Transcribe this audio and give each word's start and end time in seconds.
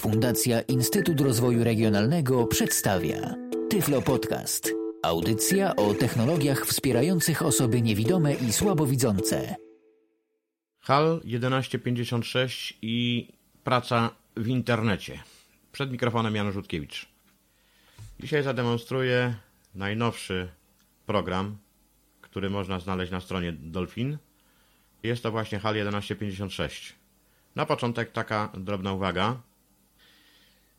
Fundacja 0.00 0.60
Instytut 0.60 1.20
Rozwoju 1.20 1.64
Regionalnego 1.64 2.46
przedstawia 2.46 3.34
Tyflo 3.70 4.02
Podcast. 4.02 4.72
Audycja 5.02 5.76
o 5.76 5.94
technologiach 5.94 6.66
wspierających 6.66 7.42
osoby 7.42 7.82
niewidome 7.82 8.34
i 8.34 8.52
słabowidzące. 8.52 9.56
HAL 10.80 11.20
1156 11.20 12.78
i 12.82 13.28
praca 13.64 14.10
w 14.36 14.48
internecie. 14.48 15.18
Przed 15.72 15.92
mikrofonem 15.92 16.34
Janusz 16.34 16.54
Rutkiewicz. 16.54 17.08
Dzisiaj 18.20 18.42
zademonstruję 18.42 19.34
najnowszy 19.74 20.48
program, 21.06 21.56
który 22.20 22.50
można 22.50 22.80
znaleźć 22.80 23.12
na 23.12 23.20
stronie 23.20 23.52
Dolphin. 23.52 24.18
Jest 25.02 25.22
to 25.22 25.30
właśnie 25.30 25.58
HAL 25.58 25.74
1156. 25.74 26.94
Na 27.56 27.66
początek 27.66 28.12
taka 28.12 28.52
drobna 28.54 28.92
uwaga. 28.92 29.49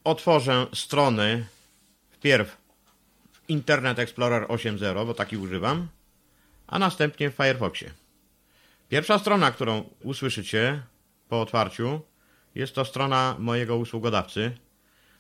Otworzę 0.04 0.68
strony 0.74 1.46
wpierw 2.12 2.58
Internet 3.48 4.00
Explorer 4.00 4.44
8.0, 4.44 5.06
bo 5.06 5.14
taki 5.14 5.38
używam, 5.38 5.88
a 6.68 6.80
następnie 6.80 7.30
w 7.30 7.34
Firefoxie. 7.34 7.92
Pierwsza 8.90 9.20
strona, 9.20 9.52
którą 9.52 9.90
usłyszycie 10.04 10.82
po 11.30 11.42
otwarciu, 11.42 12.02
jest 12.56 12.76
to 12.76 12.86
strona 12.86 13.36
mojego 13.40 13.78
usługodawcy. 13.78 14.58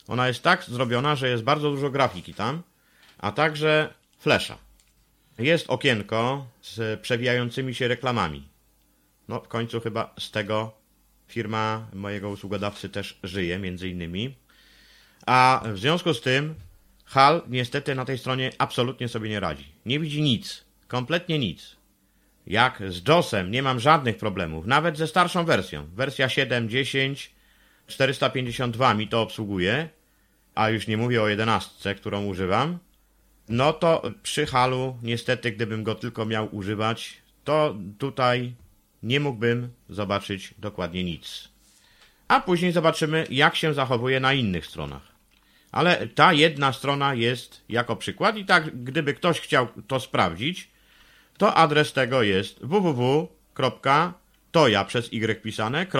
Ona 0.07 0.27
jest 0.27 0.43
tak 0.43 0.63
zrobiona, 0.63 1.15
że 1.15 1.29
jest 1.29 1.43
bardzo 1.43 1.71
dużo 1.71 1.89
grafiki 1.89 2.33
tam, 2.33 2.63
a 3.17 3.31
także 3.31 3.93
flesza. 4.19 4.57
Jest 5.39 5.69
okienko 5.69 6.47
z 6.61 7.01
przewijającymi 7.01 7.75
się 7.75 7.87
reklamami. 7.87 8.47
No, 9.27 9.39
w 9.39 9.47
końcu 9.47 9.81
chyba 9.81 10.13
z 10.19 10.31
tego 10.31 10.71
firma 11.27 11.87
mojego 11.93 12.29
usługodawcy 12.29 12.89
też 12.89 13.19
żyje, 13.23 13.59
między 13.59 13.89
innymi. 13.89 14.40
A 15.25 15.63
w 15.73 15.77
związku 15.79 16.13
z 16.13 16.21
tym 16.21 16.55
HAL 17.05 17.41
niestety 17.47 17.95
na 17.95 18.05
tej 18.05 18.17
stronie 18.17 18.51
absolutnie 18.57 19.07
sobie 19.07 19.29
nie 19.29 19.39
radzi. 19.39 19.65
Nie 19.85 19.99
widzi 19.99 20.21
nic. 20.21 20.65
Kompletnie 20.87 21.39
nic. 21.39 21.75
Jak 22.47 22.83
z 22.87 23.07
JOSem 23.07 23.51
nie 23.51 23.63
mam 23.63 23.79
żadnych 23.79 24.17
problemów, 24.17 24.65
nawet 24.65 24.97
ze 24.97 25.07
starszą 25.07 25.45
wersją. 25.45 25.87
Wersja 25.95 26.27
7.10 26.27 27.29
452 27.87 28.93
mi 28.93 29.07
to 29.07 29.21
obsługuje, 29.21 29.89
a 30.55 30.69
już 30.69 30.87
nie 30.87 30.97
mówię 30.97 31.21
o 31.21 31.27
11, 31.27 31.95
którą 31.95 32.25
używam. 32.25 32.77
No 33.49 33.73
to 33.73 34.01
przy 34.23 34.45
halu, 34.45 34.97
niestety, 35.03 35.51
gdybym 35.51 35.83
go 35.83 35.95
tylko 35.95 36.25
miał 36.25 36.55
używać, 36.55 37.17
to 37.43 37.75
tutaj 37.97 38.53
nie 39.03 39.19
mógłbym 39.19 39.69
zobaczyć 39.89 40.53
dokładnie 40.57 41.03
nic. 41.03 41.49
A 42.27 42.39
później 42.41 42.71
zobaczymy, 42.71 43.27
jak 43.29 43.55
się 43.55 43.73
zachowuje 43.73 44.19
na 44.19 44.33
innych 44.33 44.65
stronach. 44.65 45.10
Ale 45.71 46.07
ta 46.07 46.33
jedna 46.33 46.73
strona 46.73 47.13
jest 47.13 47.61
jako 47.69 47.95
przykład 47.95 48.37
i 48.37 48.45
tak, 48.45 48.83
gdyby 48.83 49.13
ktoś 49.13 49.39
chciał 49.39 49.67
to 49.87 49.99
sprawdzić, 49.99 50.71
to 51.37 51.55
adres 51.55 51.93
tego 51.93 52.23
jest 52.23 52.59
www.toja 52.65 54.05
przez 54.85 55.13
y 55.13 55.41
pisane.net.pl 55.41 55.97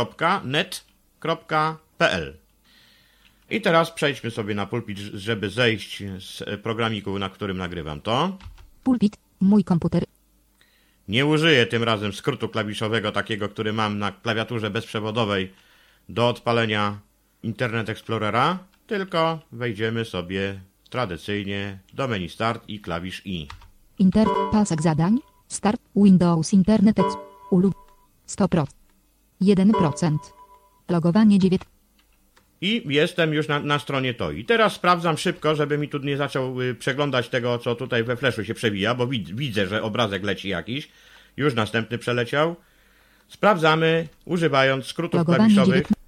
I 3.50 3.62
teraz 3.62 3.92
przejdźmy 3.92 4.32
sobie 4.32 4.56
na 4.56 4.66
pulpit, 4.66 4.98
żeby 4.98 5.50
zejść 5.50 6.04
z 6.20 6.62
programiku, 6.62 7.20
na 7.20 7.30
którym 7.30 7.58
nagrywam 7.58 8.02
to. 8.02 8.38
Pulpit, 8.84 9.18
mój 9.40 9.64
komputer. 9.64 10.04
Nie 11.08 11.26
użyję 11.26 11.66
tym 11.66 11.84
razem 11.84 12.14
skrótu 12.14 12.50
klawiszowego 12.50 13.12
takiego, 13.12 13.50
który 13.50 13.74
mam 13.74 14.00
na 14.00 14.12
klawiaturze 14.12 14.70
bezprzewodowej 14.70 15.54
do 16.10 16.30
odpalenia 16.30 17.00
Internet 17.44 17.90
Explorera, 17.90 18.60
tylko 18.92 19.40
wejdziemy 19.52 20.06
sobie 20.06 20.60
tradycyjnie 20.90 21.80
do 21.94 22.08
menu 22.08 22.30
Start 22.30 22.64
i 22.68 22.80
klawisz 22.80 23.22
I. 23.26 23.48
Inter, 24.00 24.28
pasek 24.52 24.82
zadań, 24.82 25.18
start, 25.48 25.82
Windows 25.96 26.54
Internet 26.54 26.98
ulub, 27.52 27.76
100%, 28.28 28.66
1%, 29.42 30.18
logowanie 30.90 31.40
9, 31.40 31.62
I 32.62 32.84
jestem 32.86 33.34
już 33.34 33.48
na, 33.48 33.60
na 33.60 33.80
stronie 33.80 34.14
to. 34.14 34.32
I 34.32 34.46
teraz 34.46 34.74
sprawdzam 34.74 35.18
szybko, 35.18 35.56
żeby 35.56 35.78
mi 35.78 35.90
tu 35.90 35.98
nie 35.98 36.18
zaczął 36.18 36.62
y, 36.62 36.76
przeglądać 36.76 37.30
tego, 37.30 37.58
co 37.60 37.76
tutaj 37.76 38.04
we 38.04 38.16
flashu 38.18 38.44
się 38.44 38.54
przewija, 38.54 38.96
bo 38.96 39.08
wid, 39.08 39.36
widzę, 39.36 39.68
że 39.68 39.84
obrazek 39.84 40.24
leci 40.24 40.50
jakiś. 40.50 40.90
Już 41.38 41.54
następny 41.54 41.98
przeleciał. 41.98 42.56
Sprawdzamy, 43.28 44.08
używając 44.26 44.86
skrótów 44.86 45.18
Logowanie 45.18 45.54
klawiszowych. 45.54 45.84
dziewiętna- 45.88 46.01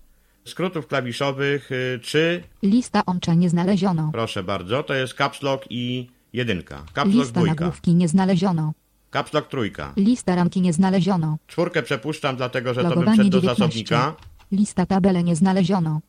Skrótów 0.45 0.87
klawiszowych, 0.87 1.71
y, 1.71 1.99
czy, 2.03 2.43
lista 2.63 3.01
łącza 3.07 3.33
nie 3.33 3.49
znaleziono, 3.49 4.09
proszę 4.13 4.43
bardzo, 4.43 4.83
to 4.83 4.93
jest 4.93 5.13
Caps 5.13 5.41
Lock 5.41 5.65
i 5.69 6.09
jedynka. 6.33 6.75
Caps 6.95 6.95
Lock 6.95 7.15
lista 7.15 7.31
dwójka. 7.39 7.55
nagłówki 7.65 7.95
nie 7.95 8.07
znaleziono, 8.07 8.73
Caps 9.13 9.33
Lock 9.33 9.47
trójka. 9.47 9.93
lista 9.97 10.35
ramki 10.35 10.61
nie 10.61 10.73
znaleziono, 10.73 11.37
Czwórkę 11.47 11.83
przepuszczam, 11.83 12.35
dlatego 12.35 12.73
że 12.73 12.81
to 12.81 12.89
bym 12.89 12.89
logowanie 12.99 13.15
wszedł 13.17 13.29
do 13.29 13.41
19, 13.41 13.63
zasobnika. 13.63 14.15
lista 14.51 14.85
tabele 14.85 15.23
nie 15.23 15.35
znaleziono, 15.35 16.01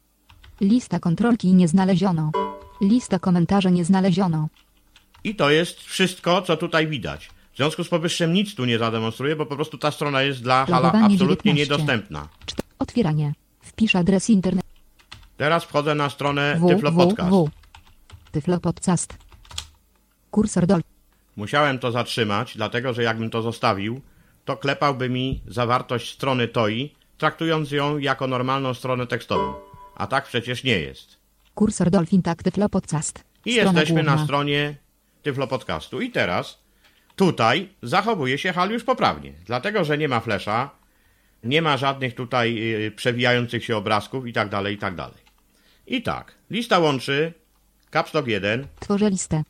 lista 0.61 0.99
kontrolki 1.01 1.55
nie 1.55 1.69
znaleziono, 1.69 2.31
lista 2.81 3.19
komentarzy 3.19 3.71
nie 3.71 3.85
znaleziono, 3.85 4.49
I 5.25 5.35
to 5.35 5.51
jest 5.51 5.81
wszystko, 5.81 6.43
co 6.43 6.57
tutaj 6.57 6.87
widać. 6.87 7.31
W 7.53 7.57
związku 7.57 7.85
z 7.85 7.89
powyższym 7.89 8.33
nic 8.33 8.55
tu 8.55 8.65
nie 8.65 8.79
zademonstruję, 8.79 9.37
bo 9.37 9.47
po 9.47 9.55
prostu 9.57 9.79
ta 9.79 9.91
strona 9.91 10.23
jest 10.23 10.43
dla 10.43 10.65
Hala 10.67 10.77
Logowanie 10.81 11.05
absolutnie 11.15 11.55
19. 11.55 11.57
niedostępna. 11.77 12.29
Czt- 12.47 12.63
otwieranie, 12.79 13.33
wpisz 13.75 13.97
adres 13.97 14.31
internet, 14.31 14.65
Teraz 15.37 15.65
wchodzę 15.65 15.95
na 15.95 16.11
stronę 16.11 16.61
Tyflo 16.69 16.93
Podcast. 16.93 17.31
www, 17.31 17.51
Tyflo 18.33 18.61
Podcast, 18.61 19.15
kursor 20.31 20.67
dol, 20.67 20.81
Musiałem 21.37 21.79
to 21.79 21.93
zatrzymać, 21.93 22.57
dlatego 22.57 22.93
że 22.93 23.03
jakbym 23.03 23.31
to 23.31 23.43
zostawił, 23.43 24.01
to 24.45 24.57
klepałby 24.57 25.09
mi 25.11 25.43
zawartość 25.47 26.15
strony 26.15 26.49
TOI, 26.49 26.95
traktując 27.19 27.71
ją 27.71 27.99
jako 27.99 28.27
normalną 28.27 28.75
stronę 28.75 29.07
tekstową. 29.07 29.55
A 29.97 30.07
tak 30.07 30.25
przecież 30.27 30.65
nie 30.65 30.79
jest. 30.81 31.17
kursor 31.55 31.91
Dolphin 31.91 32.23
tak 32.23 32.43
Tyflo 32.43 32.69
Podcast, 32.69 33.25
I 33.45 33.53
strona 33.53 33.71
jesteśmy 33.71 34.03
na 34.03 34.11
główna. 34.11 34.25
stronie 34.25 34.77
Tyflo 35.23 35.47
Podcastu. 35.47 36.01
I 36.01 36.11
teraz 36.11 36.59
tutaj 37.17 37.69
zachowuje 37.83 38.39
się 38.39 38.53
hal 38.53 38.71
już 38.71 38.85
poprawnie, 38.85 39.33
dlatego 39.47 39.85
że 39.85 39.99
nie 39.99 40.09
ma 40.09 40.21
flesza, 40.21 40.71
nie 41.45 41.63
ma 41.63 41.77
żadnych 41.77 42.15
tutaj 42.15 42.75
y, 42.87 42.91
przewijających 42.91 43.65
się 43.65 43.77
obrazków 43.77 44.27
i 44.27 44.33
tak 44.33 44.49
dalej, 44.49 44.75
i 44.75 44.79
tak 44.79 44.95
dalej. 44.95 45.25
I 45.87 46.03
tak, 46.03 46.35
lista 46.51 46.79
łączy 46.79 47.33
Caps 47.91 48.15
Lock 48.15 48.29
1, 48.29 48.67
Tworzę 48.81 49.11
listę. 49.11 49.43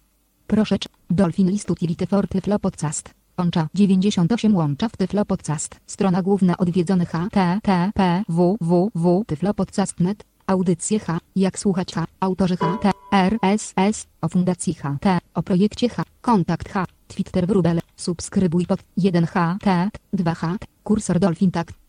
Proszę, 0.46 0.76
Dolphin 1.10 1.50
List 1.50 1.70
Utility 1.70 2.06
for 2.06 2.28
Tyflo 2.28 2.58
Podcast. 2.58 3.14
Łącza 3.38 3.68
98 3.74 4.56
łącza 4.56 4.88
w 4.88 4.96
Tyflo 4.96 5.24
Podcast. 5.24 5.80
Strona 5.86 6.22
główna 6.22 6.56
odwiedzony 6.56 7.06
http 7.06 8.22
www.tyflopodcast.net. 8.28 10.24
Audycje 10.46 10.98
H. 10.98 11.18
Jak 11.36 11.58
słuchać 11.58 11.94
H. 11.94 12.04
Autorzy 12.20 12.56
H. 12.56 12.78
T. 12.82 12.90
RSS. 13.12 14.06
O 14.20 14.28
Fundacji 14.28 14.74
H. 14.74 14.96
T. 15.00 15.18
O 15.34 15.42
projekcie 15.42 15.88
H. 15.88 16.02
Kontakt 16.20 16.68
H. 16.68 16.86
Twitter 17.08 17.46
Wróbel. 17.46 17.80
Subskrybuj 17.96 18.66
pod 18.66 18.80
1 18.96 19.26
H. 19.26 19.56
T. 19.60 19.90
2 20.12 20.34
H. 20.34 20.56
Kursor 20.82 21.18
Dolphin 21.18 21.50
tak. 21.50 21.83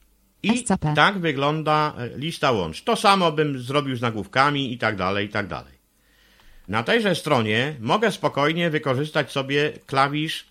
I 0.45 0.57
SCP. 0.57 0.93
tak 0.95 1.19
wygląda 1.19 1.93
e, 1.97 2.17
lista 2.17 2.51
łącz. 2.51 2.83
To 2.83 2.95
samo 2.95 3.31
bym 3.31 3.59
zrobił 3.59 3.95
z 3.95 4.01
nagłówkami 4.01 4.73
i 4.73 4.77
tak 4.77 4.95
dalej, 4.95 5.25
i 5.25 5.29
tak 5.29 5.47
dalej. 5.47 5.75
Na 6.67 6.83
tejże 6.83 7.15
stronie 7.15 7.75
mogę 7.79 8.11
spokojnie 8.11 8.69
wykorzystać 8.69 9.31
sobie 9.31 9.71
klawisz 9.85 10.45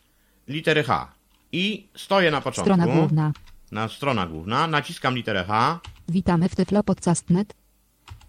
litery 0.48 0.82
H. 0.82 1.12
I 1.52 1.88
stoję 1.96 2.30
na 2.30 2.40
początku. 2.40 2.74
Strona 2.74 2.94
główna. 2.94 3.32
Na 3.72 3.88
strona 3.88 4.26
główna, 4.26 4.66
naciskam 4.66 5.14
literę 5.14 5.44
H. 5.44 5.80
Witamy 6.08 6.48
w 6.48 6.56
Tyflo 6.56 6.82
Podcast.net. 6.82 7.54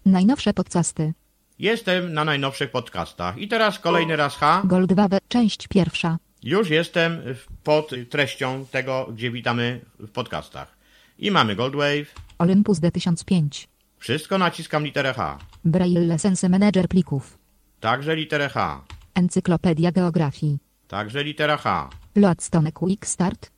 Najnowsze 0.06 0.54
podcasty. 0.54 1.14
Jestem 1.58 2.12
na 2.12 2.24
najnowszych 2.24 2.70
podcastach. 2.70 3.38
I 3.38 3.48
teraz 3.48 3.78
kolejny 3.78 4.16
raz 4.16 4.36
H. 4.36 4.62
Gold 4.64 4.92
2 4.92 5.08
część 5.28 5.68
pierwsza. 5.68 6.18
Już 6.42 6.70
jestem 6.70 7.22
pod 7.64 7.90
treścią 8.10 8.66
tego, 8.70 9.08
gdzie 9.12 9.30
witamy 9.30 9.80
w 9.98 10.10
podcastach. 10.10 10.75
I 11.18 11.30
mamy 11.30 11.56
Goldwave. 11.56 12.06
Olympus 12.38 12.80
D1005. 12.80 13.66
Wszystko 13.98 14.38
naciskam 14.38 14.84
literę 14.84 15.12
H. 15.14 15.38
Braille 15.64 16.18
Sense 16.18 16.48
Manager 16.48 16.88
plików. 16.88 17.38
Także 17.80 18.16
literę 18.16 18.48
H. 18.48 18.84
Encyklopedia 19.14 19.92
Geografii. 19.92 20.58
Także 20.88 21.24
litera 21.24 21.56
H. 21.56 21.90
Loadstone 22.16 22.72
Quick 22.72 23.06
Start. 23.06 23.50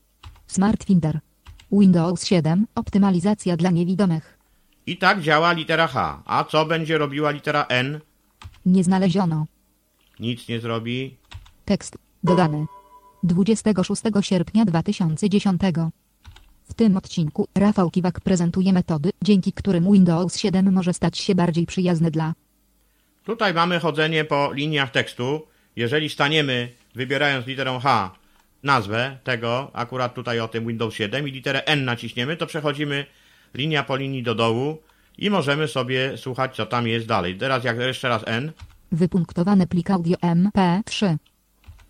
Smart 0.46 0.84
Finder. 0.84 1.20
Windows 1.72 2.24
7. 2.24 2.66
Optymalizacja 2.74 3.56
dla 3.56 3.70
niewidomych. 3.70 4.38
I 4.86 4.96
tak 4.96 5.20
działa 5.20 5.52
litera 5.52 5.86
H. 5.86 6.22
A 6.26 6.44
co 6.44 6.66
będzie 6.66 6.98
robiła 6.98 7.30
litera 7.30 7.64
N? 7.68 8.00
Nie 8.66 8.84
znaleziono. 8.84 9.46
Nic 10.20 10.48
nie 10.48 10.60
zrobi. 10.60 11.16
Tekst. 11.64 11.98
Dodany. 12.24 12.66
26 13.22 14.02
sierpnia 14.20 14.64
2010. 14.64 15.60
W 16.68 16.74
tym 16.74 16.96
odcinku 16.96 17.48
Rafał 17.54 17.90
Kiwak 17.90 18.20
prezentuje 18.20 18.72
metody, 18.72 19.10
dzięki 19.22 19.52
którym 19.52 19.92
Windows 19.92 20.38
7 20.38 20.72
może 20.72 20.94
stać 20.94 21.18
się 21.18 21.34
bardziej 21.34 21.66
przyjazny 21.66 22.10
dla 22.10 22.34
Tutaj 23.24 23.54
mamy 23.54 23.80
chodzenie 23.80 24.24
po 24.24 24.52
liniach 24.52 24.90
tekstu. 24.90 25.46
Jeżeli 25.76 26.08
staniemy, 26.08 26.72
wybierając 26.94 27.46
literę 27.46 27.80
H, 27.82 28.14
nazwę 28.62 29.18
tego, 29.24 29.70
akurat 29.72 30.14
tutaj 30.14 30.40
o 30.40 30.48
tym 30.48 30.66
Windows 30.66 30.94
7 30.94 31.28
i 31.28 31.30
literę 31.30 31.64
N 31.64 31.84
naciśniemy, 31.84 32.36
to 32.36 32.46
przechodzimy 32.46 33.06
linia 33.54 33.82
po 33.82 33.96
linii 33.96 34.22
do 34.22 34.34
dołu 34.34 34.78
i 35.18 35.30
możemy 35.30 35.68
sobie 35.68 36.18
słuchać, 36.18 36.56
co 36.56 36.66
tam 36.66 36.86
jest 36.86 37.06
dalej. 37.06 37.38
Teraz 37.38 37.64
jak 37.64 37.78
jeszcze 37.78 38.08
raz 38.08 38.22
N, 38.26 38.52
wypunktowany 38.92 39.66
plik 39.66 39.90
audio 39.90 40.16
MP3. 40.16 41.16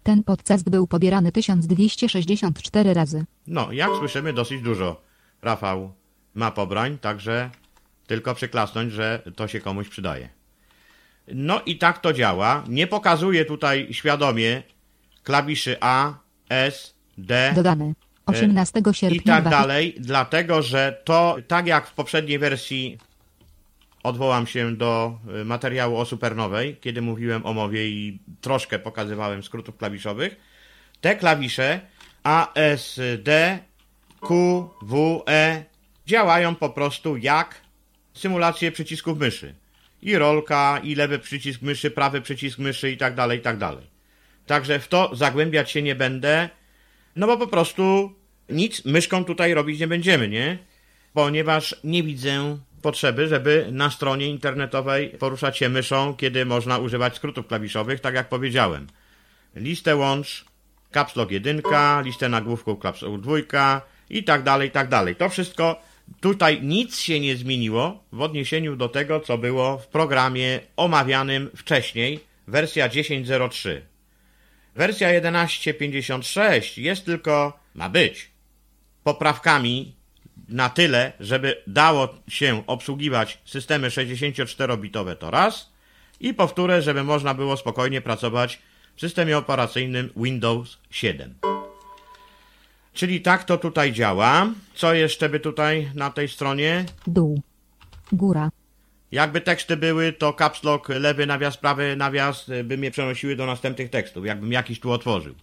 Ten 0.08 0.24
podcast 0.24 0.70
był 0.70 0.86
pobierany 0.86 1.32
1264 1.32 2.94
razy. 2.94 3.24
no 3.46 3.72
jak 3.72 3.90
słyszymy 3.98 4.32
dosyć 4.32 4.62
dużo. 4.62 5.02
Rafał 5.42 5.92
ma 6.34 6.50
pobrań, 6.50 6.98
także 6.98 7.50
tylko 8.06 8.34
przyklasnąć, 8.34 8.92
że 8.92 9.22
to 9.36 9.48
się 9.48 9.60
komuś 9.60 9.88
przydaje. 9.88 10.28
No 11.34 11.62
i 11.66 11.78
tak 11.78 11.98
to 11.98 12.12
działa. 12.12 12.64
Nie 12.68 12.86
pokazuje 12.86 13.44
tutaj 13.44 13.88
świadomie 13.90 14.62
klawiszy 15.22 15.76
A, 15.80 16.14
S, 16.48 16.94
D 17.18 17.52
Dodany 17.54 17.94
18 18.26 18.80
i 18.90 18.94
sierpnia 18.94 19.34
tak 19.34 19.42
2000 19.42 19.50
dalej, 19.50 19.94
dlatego 20.00 20.62
że 20.62 21.02
to, 21.04 21.36
tak 21.48 21.66
jak 21.66 21.86
w 21.86 21.92
poprzedniej 21.92 22.38
wersji, 22.38 22.98
odwołam 24.02 24.46
się 24.46 24.76
do 24.76 25.18
y, 25.40 25.44
materiału 25.44 25.96
o 25.96 26.04
supernowej, 26.04 26.76
kiedy 26.80 27.02
mówiłem 27.02 27.46
o 27.46 27.52
mowie 27.52 27.88
i 27.88 28.18
troszkę 28.40 28.78
pokazywałem 28.78 29.42
skrótów 29.42 29.76
klawiszowych, 29.76 30.36
te 31.00 31.16
klawisze 31.16 31.80
A, 32.22 32.52
S, 32.54 33.00
D, 33.18 33.58
Q, 34.20 34.70
W, 34.82 35.22
E 35.28 35.64
działają 36.06 36.54
po 36.54 36.70
prostu 36.70 37.16
jak 37.16 37.60
symulacje 38.14 38.72
przycisków 38.72 39.18
myszy. 39.18 39.54
I 40.02 40.18
rolka, 40.18 40.80
i 40.82 40.94
lewy 40.94 41.18
przycisk 41.18 41.62
myszy, 41.62 41.90
prawy 41.90 42.20
przycisk 42.20 42.58
myszy 42.58 42.90
i 42.90 42.96
tak 42.96 43.14
dalej, 43.14 43.38
i 43.38 43.42
tak 43.42 43.58
dalej. 43.58 43.86
Także 44.46 44.78
w 44.78 44.88
to 44.88 45.16
zagłębiać 45.16 45.70
się 45.70 45.82
nie 45.82 45.94
będę, 45.94 46.48
no 47.16 47.26
bo 47.26 47.36
po 47.36 47.46
prostu 47.46 48.12
nic 48.48 48.84
myszką 48.84 49.24
tutaj 49.24 49.54
robić 49.54 49.80
nie 49.80 49.86
będziemy, 49.86 50.28
nie? 50.28 50.58
Ponieważ 51.12 51.76
nie 51.84 52.02
widzę 52.02 52.58
potrzeby, 52.82 53.28
żeby 53.28 53.68
na 53.72 53.90
stronie 53.90 54.26
internetowej 54.26 55.08
poruszać 55.08 55.58
się 55.58 55.68
myszą, 55.68 56.14
kiedy 56.14 56.44
można 56.44 56.78
używać 56.78 57.16
skrótów 57.16 57.46
klawiszowych, 57.46 58.00
tak 58.00 58.14
jak 58.14 58.28
powiedziałem. 58.28 58.86
Listę 59.56 59.96
łącz, 59.96 60.44
caps 60.92 61.16
lock 61.16 61.30
1, 61.30 61.62
listę 62.02 62.28
nagłówków 62.28 62.82
caps 62.82 63.02
lock 63.02 63.20
2 63.20 63.38
i 64.10 64.24
tak 64.24 64.42
dalej, 64.42 64.68
i 64.68 64.70
tak 64.70 64.88
dalej. 64.88 65.16
To 65.16 65.28
wszystko 65.28 65.80
tutaj 66.20 66.62
nic 66.62 67.00
się 67.00 67.20
nie 67.20 67.36
zmieniło 67.36 68.04
w 68.12 68.20
odniesieniu 68.20 68.76
do 68.76 68.88
tego, 68.88 69.20
co 69.20 69.38
było 69.38 69.78
w 69.78 69.86
programie 69.86 70.60
omawianym 70.76 71.50
wcześniej, 71.56 72.20
wersja 72.46 72.88
10.03. 72.88 73.80
Wersja 74.74 75.20
11.56 75.20 76.82
jest 76.82 77.04
tylko, 77.04 77.60
ma 77.74 77.88
być, 77.88 78.30
poprawkami 79.04 79.97
na 80.48 80.70
tyle, 80.70 81.12
żeby 81.20 81.62
dało 81.66 82.08
się 82.28 82.62
obsługiwać 82.66 83.38
systemy 83.44 83.88
64-bitowe 83.88 85.16
to 85.16 85.30
raz 85.30 85.72
i 86.20 86.34
powtórę, 86.34 86.82
żeby 86.82 87.04
można 87.04 87.34
było 87.34 87.56
spokojnie 87.56 88.00
pracować 88.00 88.58
w 88.96 89.00
systemie 89.00 89.38
operacyjnym 89.38 90.10
Windows 90.16 90.78
7. 90.90 91.34
Czyli 92.92 93.20
tak 93.20 93.44
to 93.44 93.58
tutaj 93.58 93.92
działa. 93.92 94.46
Co 94.74 94.94
jeszcze 94.94 95.28
by 95.28 95.40
tutaj 95.40 95.90
na 95.94 96.10
tej 96.10 96.28
stronie? 96.28 96.84
Dół. 97.06 97.42
Góra. 98.12 98.50
Jakby 99.12 99.40
teksty 99.40 99.76
były, 99.76 100.12
to 100.12 100.32
caps 100.32 100.64
lock, 100.64 100.88
lewy 100.88 101.26
nawias, 101.26 101.56
prawy 101.56 101.96
nawias 101.96 102.48
y, 102.48 102.64
by 102.64 102.78
mnie 102.78 102.90
przenosiły 102.90 103.36
do 103.36 103.46
następnych 103.46 103.90
tekstów, 103.90 104.26
jakbym 104.26 104.52
jakiś 104.52 104.80
tu 104.80 104.92
otworzył. 104.92 105.34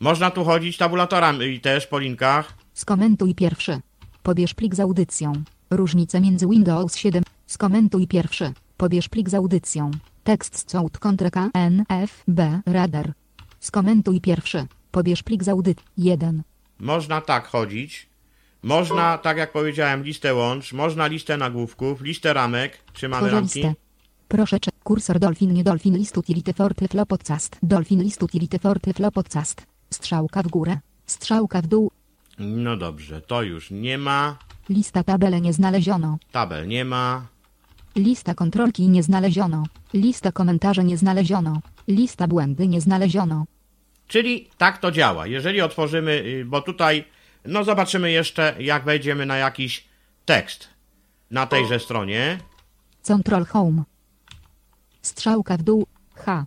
Można 0.00 0.30
tu 0.30 0.44
chodzić 0.44 0.76
tabulatorami 0.76 1.60
też 1.60 1.86
po 1.86 1.98
linkach. 1.98 2.54
Skomentuj 2.74 3.34
pierwszy. 3.34 3.80
Pobierz 4.26 4.54
plik 4.54 4.74
z 4.74 4.80
audycją. 4.80 5.32
Różnice 5.70 6.20
między 6.20 6.46
Windows 6.46 6.96
7. 6.96 7.22
Skomentuj 7.46 8.06
pierwszy. 8.06 8.52
Pobierz 8.76 9.08
plik 9.08 9.30
z 9.30 9.34
audycją. 9.34 9.90
Tekst 10.24 10.58
z 10.58 10.64
code 10.64 10.98
kontra 10.98 11.30
K 11.30 11.50
N 11.54 11.84
F 11.88 12.22
B 12.28 12.60
radar. 12.66 13.12
Skomentuj 13.60 14.20
pierwszy. 14.20 14.66
Pobierz 14.90 15.22
plik 15.22 15.44
z 15.44 15.48
audyt 15.48 15.82
1. 15.98 16.42
Można 16.78 17.20
tak 17.20 17.46
chodzić. 17.46 18.08
Można, 18.62 19.18
tak 19.18 19.36
jak 19.36 19.52
powiedziałem, 19.52 20.02
listę 20.02 20.34
łącz, 20.34 20.72
można 20.72 21.06
listę 21.06 21.36
nagłówków, 21.36 22.00
listę 22.00 22.32
ramek, 22.32 22.78
trzymamy 22.92 23.22
Tworzę 23.22 23.36
ramki. 23.36 23.58
listę. 23.58 23.74
Proszę 24.28 24.60
czy 24.60 24.70
kursor 24.84 25.18
Dolphin 25.18 25.52
nie 25.52 25.64
Dolphin 25.64 25.96
list 25.96 26.18
utility 26.18 26.52
for 26.52 26.74
tyflo 26.74 27.06
podcast. 27.06 27.58
Dolphin 27.62 28.02
list 28.02 28.22
utility 28.22 28.58
for 28.58 28.80
tyflo 28.80 29.12
podcast. 29.12 29.66
Strzałka 29.90 30.42
w 30.42 30.48
górę. 30.48 30.78
Strzałka 31.06 31.62
w 31.62 31.66
dół. 31.66 31.90
No 32.38 32.76
dobrze, 32.76 33.20
to 33.20 33.42
już 33.42 33.70
nie 33.70 33.98
ma, 33.98 34.38
Lista 34.68 35.02
tabele 35.04 35.40
nie 35.40 35.52
znaleziono. 35.52 36.18
tabel 36.32 36.68
nie 36.68 36.84
ma, 36.84 37.26
Lista 37.96 38.34
kontrolki 38.34 38.88
nie 38.88 39.02
znaleziono. 39.02 39.64
Lista 39.94 40.32
komentarzy 40.32 40.84
nie 40.84 40.96
znaleziono. 40.96 41.60
Lista 41.88 42.28
błędy 42.28 42.68
nie 42.68 42.80
znaleziono. 42.80 43.44
Czyli 44.08 44.48
tak 44.58 44.78
to 44.78 44.92
działa. 44.92 45.26
Jeżeli 45.26 45.60
otworzymy, 45.60 46.12
y, 46.12 46.44
bo 46.44 46.60
tutaj, 46.62 47.04
no 47.44 47.64
zobaczymy 47.64 48.10
jeszcze, 48.12 48.54
jak 48.58 48.84
wejdziemy 48.84 49.26
na 49.26 49.36
jakiś 49.36 49.84
tekst 50.24 50.68
na 51.30 51.46
tejże 51.46 51.80
stronie. 51.80 52.38
Control 53.06 53.44
Home. 53.46 53.82
Strzałka 55.02 55.56
w 55.56 55.62
dół. 55.62 55.86
H. 56.14 56.46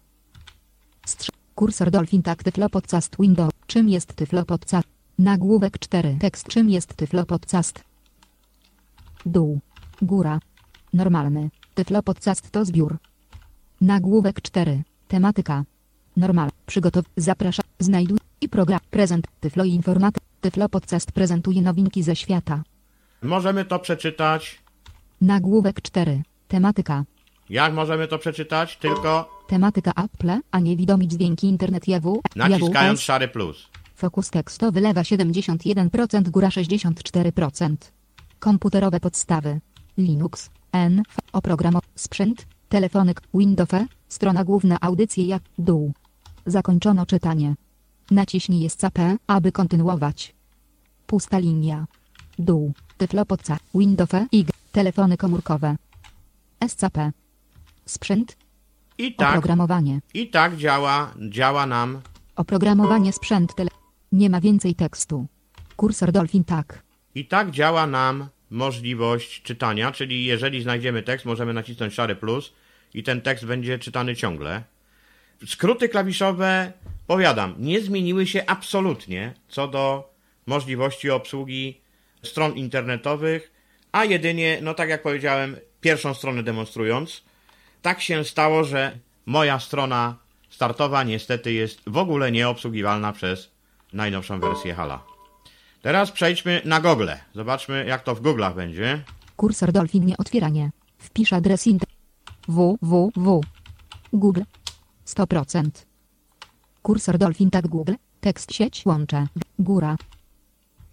Strz 1.06 1.32
kursor 1.56 1.92
Dolphin 1.92 2.22
tak 2.24 2.44
Tyflo 2.44 2.70
Podcast 2.70 3.16
Window. 3.20 3.50
Czym 3.68 3.90
jest 3.90 4.16
Tyflo 4.16 4.46
Podcast? 4.46 4.88
Nagłówek 5.20 5.80
4. 5.80 6.18
Tekst 6.20 6.48
czym 6.48 6.70
jest 6.70 6.96
Tyflo 6.96 7.26
Podcast? 7.26 7.84
Dół. 9.26 9.60
Góra. 10.02 10.40
Normalny. 10.94 11.50
Tyflo 11.76 12.04
Podcast 12.04 12.52
to 12.52 12.66
zbiór. 12.66 12.98
Nagłówek 13.82 14.42
4. 14.42 14.84
Tematyka. 15.08 15.64
Normal. 16.18 16.50
Przygotow. 16.66 17.06
Zaprasza. 17.18 17.64
Znajduj. 17.80 18.18
I 18.42 18.50
program. 18.50 18.80
Prezent. 18.90 19.28
Tyflo 19.40 19.64
Informat. 19.64 20.16
Tyflo 20.42 20.70
Podcast 20.70 21.12
prezentuje 21.12 21.62
nowinki 21.62 22.04
ze 22.04 22.16
świata. 22.16 22.64
Możemy 23.22 23.66
to 23.66 23.80
przeczytać. 23.80 24.60
Nagłówek 25.22 25.82
4. 25.82 26.22
Tematyka. 26.48 27.04
Jak 27.50 27.74
możemy 27.74 28.08
to 28.08 28.18
przeczytać? 28.20 28.78
Tylko 28.78 29.40
Tematyka 29.48 29.92
Apple, 29.92 30.32
a 30.52 30.60
niewidomi 30.60 31.08
dźwięki 31.08 31.48
internet 31.48 31.88
jawu. 31.88 32.22
naciskając 32.36 33.00
JWS. 33.00 33.06
szary 33.06 33.28
plus. 33.28 33.70
Fokus 34.00 34.30
tekstowy 34.30 34.82
lewa 34.82 35.02
71%, 35.02 36.30
góra 36.30 36.50
64%. 36.50 37.76
Komputerowe 38.40 39.00
podstawy. 39.00 39.60
Linux, 39.98 40.50
N, 40.72 41.04
oprogramowanie, 41.34 41.92
sprzęt, 41.96 42.48
telefonik, 42.70 43.22
Windows, 43.34 43.70
strona 44.10 44.44
główna 44.44 44.78
audycje 44.82 45.26
jak 45.26 45.44
dół. 45.58 45.94
Zakończono 46.46 47.06
czytanie. 47.06 47.56
Naciśnij 48.12 48.70
SCP, 48.70 49.18
aby 49.28 49.52
kontynuować. 49.52 50.36
Pusta 51.08 51.38
linia. 51.40 51.86
Dół. 52.38 52.74
Tyflopodca. 52.98 53.58
Windows, 53.76 54.10
IG, 54.32 54.50
telefony 54.72 55.18
komórkowe. 55.18 55.76
SCP. 56.68 57.12
Sprzęt, 57.86 58.38
I 58.98 59.16
tak, 59.16 59.30
oprogramowanie. 59.30 60.00
i 60.14 60.30
tak 60.30 60.58
działa, 60.58 61.14
działa 61.30 61.66
nam. 61.66 62.02
Oprogramowanie 62.36 63.14
sprzęt 63.14 63.56
tele. 63.56 63.70
Nie 64.12 64.30
ma 64.30 64.42
więcej 64.42 64.76
tekstu. 64.76 65.28
Kursor 65.76 66.12
Dolphin 66.12 66.44
tak. 66.44 66.84
I 67.16 67.26
tak 67.26 67.52
działa 67.52 67.88
nam 67.88 68.28
możliwość 68.50 69.42
czytania, 69.42 69.92
czyli 69.92 70.26
jeżeli 70.26 70.62
znajdziemy 70.64 71.04
tekst, 71.04 71.26
możemy 71.26 71.54
nacisnąć 71.54 71.94
szary 71.94 72.16
plus 72.16 72.54
i 72.94 73.04
ten 73.04 73.22
tekst 73.22 73.46
będzie 73.46 73.80
czytany 73.80 74.16
ciągle. 74.16 74.64
Skróty 75.46 75.90
klawiszowe, 75.90 76.74
powiadam, 77.08 77.56
nie 77.60 77.82
zmieniły 77.82 78.28
się 78.28 78.46
absolutnie 78.46 79.34
co 79.48 79.68
do 79.68 80.14
możliwości 80.46 81.10
obsługi 81.10 81.82
stron 82.24 82.54
internetowych, 82.54 83.52
a 83.92 84.06
jedynie, 84.06 84.60
no 84.62 84.74
tak 84.74 84.90
jak 84.90 85.02
powiedziałem, 85.02 85.56
pierwszą 85.82 86.14
stronę 86.14 86.44
demonstrując, 86.44 87.24
tak 87.82 88.02
się 88.02 88.26
stało, 88.26 88.64
że 88.64 89.00
moja 89.26 89.60
strona 89.60 90.18
startowa 90.50 91.04
niestety 91.04 91.54
jest 91.54 91.82
w 91.88 91.98
ogóle 91.98 92.32
nieobsługiwalna 92.32 93.14
przez 93.14 93.52
najnowszą 93.94 94.40
wersję 94.40 94.74
Hala. 94.74 95.04
Teraz 95.82 96.12
przejdźmy 96.12 96.62
na 96.66 96.82
Google. 96.82 97.10
Zobaczmy, 97.36 97.86
jak 97.86 98.04
to 98.04 98.16
w 98.16 98.22
Google'ach 98.22 98.56
będzie. 98.56 99.04
Kursor 99.36 99.72
Dolphin 99.72 100.06
nie 100.06 100.18
otwieranie. 100.18 100.72
Wpisz 100.98 101.34
adres 101.34 101.68
int. 101.68 101.86
www. 102.48 103.42
Google. 104.14 104.42
100%. 105.08 105.70
Kursor 106.82 107.18
Dolphin 107.18 107.50
tak 107.50 107.68
Google. 107.68 107.94
Tekst 108.22 108.54
sieć 108.54 108.86
łącze. 108.86 109.28
Góra. 109.60 109.96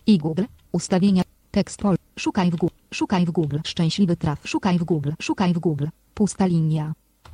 I 0.07 0.19
Google. 0.19 0.45
Ustawienia. 0.73 1.23
Tekst 1.51 1.81
pol. 1.81 1.97
Szukaj 2.19 2.51
w 2.51 2.57
Google. 2.57 2.75
Szukaj 2.95 3.27
w 3.27 3.31
Google. 3.31 3.59
Szczęśliwy 3.65 4.17
traf. 4.17 4.49
Szukaj 4.49 4.79
w 4.79 4.85
Google. 4.85 5.13
Szukaj 5.23 5.55
w 5.55 5.59
Google. 5.59 5.87
Pusta 6.15 6.47
linia. 6.47 6.93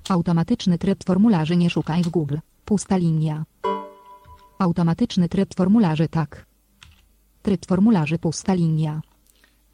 Automatyczny 0.09 0.79
tryb 0.79 1.05
formularzy 1.05 1.57
nie 1.57 1.71
szukaj 1.71 2.03
w 2.03 2.09
Google. 2.09 2.39
Pusta 2.65 2.97
linia. 2.97 3.45
Automatyczny 4.63 5.29
tryb 5.29 5.55
formularzy 5.55 6.09
tak. 6.09 6.47
Tryb 7.43 7.67
formularzy 7.67 8.19
pusta 8.19 8.55
linia. 8.55 9.01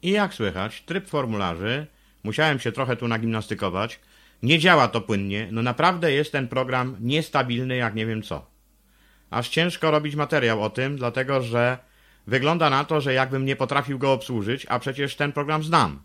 I 0.01 0.11
jak 0.11 0.33
słychać, 0.33 0.81
tryb 0.81 1.07
formularzy, 1.07 1.87
musiałem 2.23 2.59
się 2.59 2.71
trochę 2.71 2.95
tu 2.95 3.07
nagimnastykować, 3.07 3.99
nie 4.43 4.59
działa 4.59 4.87
to 4.87 5.01
płynnie, 5.01 5.47
no 5.51 5.61
naprawdę 5.61 6.11
jest 6.11 6.31
ten 6.31 6.47
program 6.47 6.95
niestabilny 6.99 7.75
jak 7.75 7.95
nie 7.95 8.05
wiem 8.05 8.21
co. 8.21 8.45
Aż 9.29 9.49
ciężko 9.49 9.91
robić 9.91 10.15
materiał 10.15 10.63
o 10.63 10.69
tym, 10.69 10.97
dlatego 10.97 11.41
że 11.41 11.77
wygląda 12.27 12.69
na 12.69 12.83
to, 12.83 13.01
że 13.01 13.13
jakbym 13.13 13.45
nie 13.45 13.55
potrafił 13.55 13.99
go 13.99 14.13
obsłużyć, 14.13 14.65
a 14.69 14.79
przecież 14.79 15.15
ten 15.15 15.31
program 15.31 15.63
znam. 15.63 16.01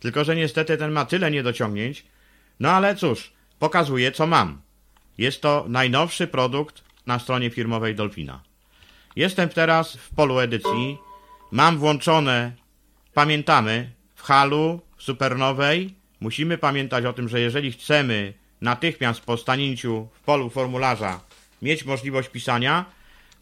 Tylko, 0.00 0.24
że 0.24 0.36
niestety 0.36 0.76
ten 0.76 0.92
ma 0.92 1.04
tyle 1.04 1.30
niedociągnięć, 1.30 2.06
no 2.60 2.70
ale 2.70 2.96
cóż, 2.96 3.32
pokazuje 3.58 4.12
co 4.12 4.26
mam. 4.26 4.60
Jest 5.18 5.42
to 5.42 5.64
najnowszy 5.68 6.26
produkt 6.26 6.87
na 7.08 7.18
stronie 7.18 7.50
firmowej 7.50 7.94
Dolfina. 7.94 8.40
Jestem 9.16 9.48
teraz 9.48 9.96
w 9.96 10.14
polu 10.14 10.38
edycji, 10.38 10.98
mam 11.50 11.78
włączone, 11.78 12.52
pamiętamy, 13.14 13.90
w 14.14 14.22
halu, 14.22 14.80
w 14.96 15.02
supernowej, 15.02 15.94
musimy 16.20 16.58
pamiętać 16.58 17.04
o 17.04 17.12
tym, 17.12 17.28
że 17.28 17.40
jeżeli 17.40 17.72
chcemy 17.72 18.32
natychmiast 18.60 19.20
po 19.20 19.36
stanięciu 19.36 20.08
w 20.12 20.20
polu 20.20 20.50
formularza 20.50 21.20
mieć 21.62 21.84
możliwość 21.84 22.28
pisania, 22.28 22.84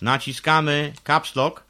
naciskamy 0.02 0.92
caps 1.04 1.36
lock, 1.36 1.64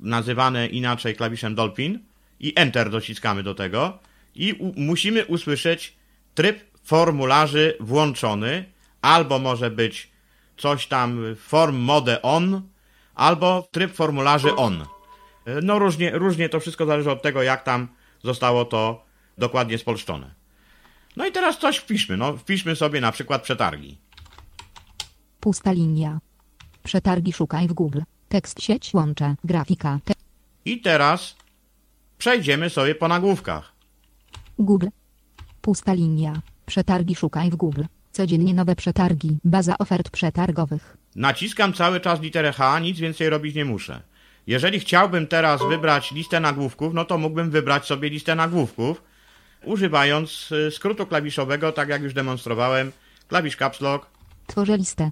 nazywane 0.00 0.66
inaczej 0.66 1.14
klawiszem 1.16 1.54
Dolphin 1.54 1.98
i 2.40 2.52
Enter 2.56 2.90
dociskamy 2.90 3.42
do 3.42 3.54
tego. 3.54 3.98
I 4.34 4.54
musimy 4.76 5.26
usłyszeć 5.26 5.94
tryb 6.34 6.64
formularzy 6.84 7.76
włączony, 7.80 8.64
albo 9.02 9.38
może 9.38 9.70
być 9.70 10.10
coś 10.58 10.86
tam 10.86 11.20
form 11.36 11.76
mode 11.76 12.22
on, 12.22 12.62
albo 13.14 13.68
tryb 13.70 13.92
formularzy 13.92 14.56
on. 14.56 14.84
No 15.62 15.78
różnie, 15.78 16.10
różnie 16.10 16.48
to 16.48 16.60
wszystko 16.60 16.86
zależy 16.86 17.10
od 17.10 17.22
tego, 17.22 17.42
jak 17.42 17.62
tam 17.62 17.88
zostało 18.24 18.64
to 18.64 19.04
dokładnie 19.38 19.78
spolszczone. 19.78 20.34
No 21.16 21.26
i 21.26 21.32
teraz 21.32 21.58
coś 21.58 21.76
wpiszmy. 21.76 22.16
No, 22.16 22.36
wpiszmy 22.36 22.76
sobie 22.76 23.00
na 23.00 23.12
przykład 23.12 23.42
przetargi. 23.42 23.98
Pusta 25.40 25.72
linia. 25.72 26.18
Przetargi 26.82 27.32
szukaj 27.32 27.68
w 27.68 27.72
Google. 27.72 28.00
Tekst 28.28 28.62
sieć 28.62 28.94
łącze. 28.94 29.34
Grafika. 29.44 29.98
Te 30.04 30.14
I 30.64 30.80
teraz 30.80 31.36
przejdziemy 32.18 32.70
sobie 32.70 32.94
po 32.94 33.08
nagłówkach. 33.08 33.72
Google. 34.58 34.88
Pusta 35.60 35.92
linia. 35.92 36.42
Przetargi 36.66 37.14
szukaj 37.14 37.50
w 37.50 37.56
Google. 37.56 37.84
Codziennie 38.18 38.54
nowe 38.54 38.76
przetargi. 38.76 39.38
Baza 39.44 39.78
ofert 39.78 40.10
przetargowych. 40.10 40.96
Naciskam 41.16 41.72
cały 41.72 42.00
czas 42.00 42.20
literę 42.20 42.52
H, 42.52 42.78
nic 42.80 42.98
więcej 42.98 43.30
robić 43.30 43.54
nie 43.54 43.64
muszę. 43.64 44.00
Jeżeli 44.46 44.80
chciałbym 44.80 45.26
teraz 45.26 45.60
wybrać 45.68 46.12
listę 46.12 46.40
nagłówków, 46.40 46.94
no 46.94 47.04
to 47.04 47.18
mógłbym 47.18 47.50
wybrać 47.50 47.86
sobie 47.86 48.08
listę 48.10 48.34
nagłówków, 48.34 49.02
używając 49.64 50.52
y, 50.52 50.70
skrótu 50.70 51.06
klawiszowego, 51.06 51.72
tak 51.72 51.88
jak 51.88 52.02
już 52.02 52.14
demonstrowałem, 52.14 52.92
klawisz 53.28 53.56
Caps 53.56 53.80
Lock. 53.80 54.06
Tworzę 54.46 54.76
listę. 54.76 55.10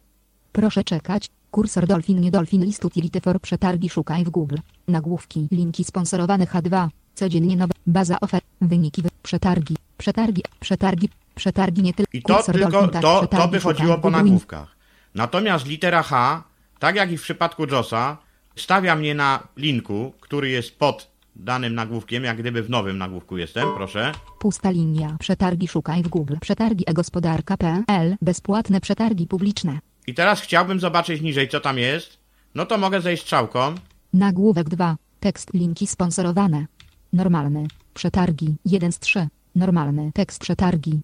Proszę 0.52 0.84
czekać. 0.84 1.28
Kursor 1.50 1.86
Dolphin 1.86 2.20
nie 2.20 2.30
Dolphin 2.30 2.64
list 2.64 2.84
utility 2.84 3.20
for 3.20 3.40
przetargi 3.40 3.90
szukaj 3.90 4.25
w 4.25 4.30
Google. 4.30 4.56
Nagłówki. 4.88 5.48
Linki 5.52 5.84
sponsorowane 5.84 6.44
H2. 6.46 6.88
Codziennie 7.14 7.56
nowe. 7.56 7.72
Baza 7.86 8.20
ofert. 8.20 8.44
Wyniki. 8.60 9.02
wy- 9.02 9.08
Przetargi. 9.22 9.76
Przetargi. 9.98 10.42
Przetargi. 10.60 11.08
Przetargi 11.34 11.82
nie 11.82 11.94
tylko. 11.94 12.10
I 12.12 12.22
to 12.22 12.34
Kursor 12.34 12.54
tylko, 12.54 12.88
tak, 12.88 13.02
to, 13.02 13.26
to 13.26 13.48
by 13.48 13.60
chodziło 13.60 13.98
po 13.98 14.10
nagłówkach. 14.10 14.76
Natomiast 15.14 15.66
litera 15.66 16.02
H, 16.02 16.42
tak 16.78 16.96
jak 16.96 17.12
i 17.12 17.18
w 17.18 17.22
przypadku 17.22 17.66
JOSa, 17.66 18.16
stawia 18.56 18.96
mnie 18.96 19.14
na 19.14 19.48
linku, 19.56 20.12
który 20.20 20.48
jest 20.48 20.78
pod 20.78 21.16
danym 21.36 21.74
nagłówkiem, 21.74 22.24
jak 22.24 22.38
gdyby 22.38 22.62
w 22.62 22.70
nowym 22.70 22.98
nagłówku 22.98 23.36
jestem, 23.36 23.68
proszę. 23.76 24.12
Pusta 24.38 24.70
linia. 24.70 25.16
Przetargi 25.20 25.68
szukaj 25.68 26.02
w 26.02 26.08
Google. 26.08 26.36
Przetargi 26.40 26.84
e-gospodarka.pl. 26.86 28.16
Bezpłatne 28.22 28.80
przetargi 28.80 29.26
publiczne. 29.26 29.78
I 30.06 30.14
teraz 30.14 30.40
chciałbym 30.40 30.80
zobaczyć 30.80 31.22
niżej, 31.22 31.48
co 31.48 31.60
tam 31.60 31.78
jest. 31.78 32.18
No 32.54 32.66
to 32.66 32.78
mogę 32.78 33.00
zejść 33.00 33.22
strzałką. 33.22 33.74
Nagłówek 34.12 34.68
2. 34.68 34.96
Tekst 35.20 35.54
linki 35.54 35.86
sponsorowane. 35.86 36.66
Normalny. 37.12 37.66
Przetargi 37.94 38.54
1 38.64 38.92
z 38.92 38.98
3. 38.98 39.28
Normalny 39.56 40.12
tekst 40.12 40.40
przetargi. 40.40 41.00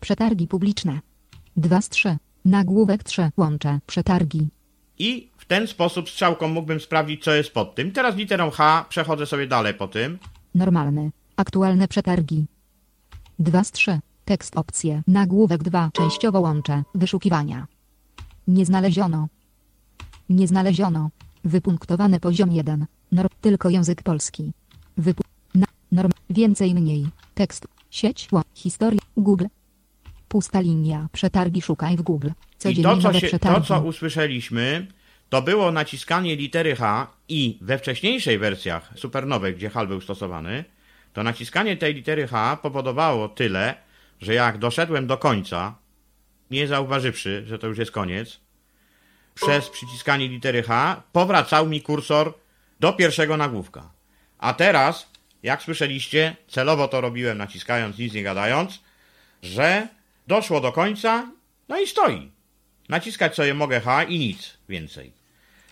Przetargi 0.00 0.46
publiczne. 0.46 1.00
2 1.56 1.80
z 1.80 1.88
3. 1.88 2.16
Nagłówek 2.44 3.02
3. 3.02 3.30
Łącze. 3.36 3.80
Przetargi. 3.86 4.48
I 4.98 5.30
w 5.36 5.44
ten 5.44 5.66
sposób 5.66 6.10
strzałką 6.10 6.48
mógłbym 6.48 6.80
sprawdzić, 6.80 7.24
co 7.24 7.34
jest 7.34 7.52
pod 7.52 7.74
tym. 7.74 7.92
Teraz 7.92 8.16
literą 8.16 8.50
H 8.50 8.86
przechodzę 8.88 9.26
sobie 9.26 9.46
dalej 9.46 9.74
po 9.74 9.88
tym. 9.88 10.18
Normalny. 10.54 11.10
Aktualne 11.36 11.88
przetargi. 11.88 12.46
2 13.38 13.64
z 13.64 13.72
3. 13.72 14.00
Tekst 14.24 14.56
opcje. 14.56 15.02
Nagłówek 15.06 15.62
2. 15.62 15.90
Częściowo 15.92 16.40
łącze. 16.40 16.82
Wyszukiwania. 16.94 17.66
Nie 18.48 18.66
znaleziono. 18.66 19.28
Nie 20.28 20.48
znaleziono. 20.48 21.10
Wypunktowane 21.44 22.20
poziom 22.20 22.52
1. 22.52 22.86
Nor 23.12 23.28
tylko 23.40 23.68
język 23.70 24.02
polski. 24.02 24.52
Wypu 24.96 25.22
na 25.54 25.66
norm 25.92 26.10
więcej 26.30 26.74
mniej. 26.74 27.06
Tekst. 27.34 27.73
Sieć. 27.94 28.28
Historia. 28.54 29.00
Google. 29.16 29.46
Pusta 30.28 30.60
linia. 30.60 31.08
Przetargi 31.12 31.62
szukaj 31.62 31.96
w 31.96 32.02
Google. 32.02 32.28
I 32.28 32.58
Codziennie 32.58 33.02
to 33.02 33.12
co, 33.12 33.20
się, 33.20 33.38
to, 33.38 33.60
co 33.60 33.80
usłyszeliśmy, 33.80 34.86
to 35.28 35.42
było 35.42 35.72
naciskanie 35.72 36.36
litery 36.36 36.76
H 36.76 37.06
i 37.28 37.58
we 37.60 37.78
wcześniejszych 37.78 38.40
wersjach 38.40 38.92
supernowych, 38.96 39.56
gdzie 39.56 39.70
HAL 39.70 39.88
był 39.88 40.00
stosowany, 40.00 40.64
to 41.12 41.22
naciskanie 41.22 41.76
tej 41.76 41.94
litery 41.94 42.26
H 42.26 42.56
powodowało 42.62 43.28
tyle, 43.28 43.74
że 44.20 44.34
jak 44.34 44.58
doszedłem 44.58 45.06
do 45.06 45.18
końca, 45.18 45.74
nie 46.50 46.68
zauważywszy, 46.68 47.44
że 47.46 47.58
to 47.58 47.66
już 47.66 47.78
jest 47.78 47.90
koniec, 47.90 48.40
przez 49.34 49.70
przyciskanie 49.70 50.28
litery 50.28 50.62
H 50.62 51.02
powracał 51.12 51.66
mi 51.66 51.82
kursor 51.82 52.34
do 52.80 52.92
pierwszego 52.92 53.36
nagłówka. 53.36 53.90
A 54.38 54.54
teraz, 54.54 55.13
jak 55.44 55.62
słyszeliście, 55.62 56.36
celowo 56.48 56.88
to 56.88 57.00
robiłem 57.00 57.38
naciskając, 57.38 57.98
nic 57.98 58.14
nie 58.14 58.22
gadając, 58.22 58.80
że 59.42 59.88
doszło 60.26 60.60
do 60.60 60.72
końca, 60.72 61.32
no 61.68 61.80
i 61.80 61.86
stoi. 61.86 62.30
Naciskać 62.88 63.34
sobie 63.34 63.54
mogę 63.54 63.80
H 63.80 64.02
i 64.04 64.18
nic 64.18 64.58
więcej. 64.68 65.12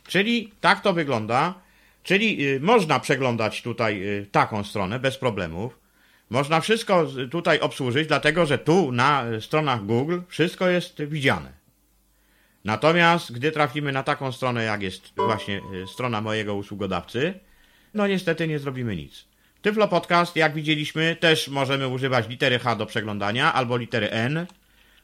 Czyli 0.07 0.53
tak 0.61 0.81
to 0.81 0.93
wygląda. 0.93 1.55
Czyli 2.03 2.47
y, 2.47 2.61
można 2.61 3.01
przeglądać 3.01 3.63
tutaj 3.63 4.03
y, 4.03 4.27
taką 4.33 4.65
stronę 4.65 4.99
bez 4.99 5.17
problemów. 5.17 5.79
Można 6.31 6.61
wszystko 6.61 7.07
tutaj 7.31 7.61
obsłużyć, 7.61 8.09
dlatego 8.09 8.47
że 8.47 8.59
tu 8.59 8.93
na 8.93 9.27
y, 9.27 9.41
stronach 9.41 9.87
Google 9.87 10.21
wszystko 10.29 10.69
jest 10.69 11.03
widziane. 11.05 11.53
Natomiast 12.65 13.33
gdy 13.33 13.53
trafimy 13.53 13.93
na 13.93 14.03
taką 14.03 14.33
stronę, 14.33 14.65
jak 14.65 14.83
jest 14.83 15.13
właśnie 15.17 15.61
strona 15.95 16.21
mojego 16.21 16.55
usługodawcy, 16.55 17.41
no 17.95 18.07
niestety 18.07 18.49
nie 18.49 18.59
zrobimy 18.59 18.97
nic. 18.97 19.32
Tyflo 19.63 19.89
Podcast, 19.89 20.37
jak 20.37 20.55
widzieliśmy, 20.55 21.17
też 21.17 21.49
możemy 21.49 21.89
używać 21.89 22.29
litery 22.29 22.59
H 22.59 22.77
do 22.77 22.87
przeglądania 22.87 23.53
albo 23.55 23.77
litery 23.77 24.11
N, 24.11 24.47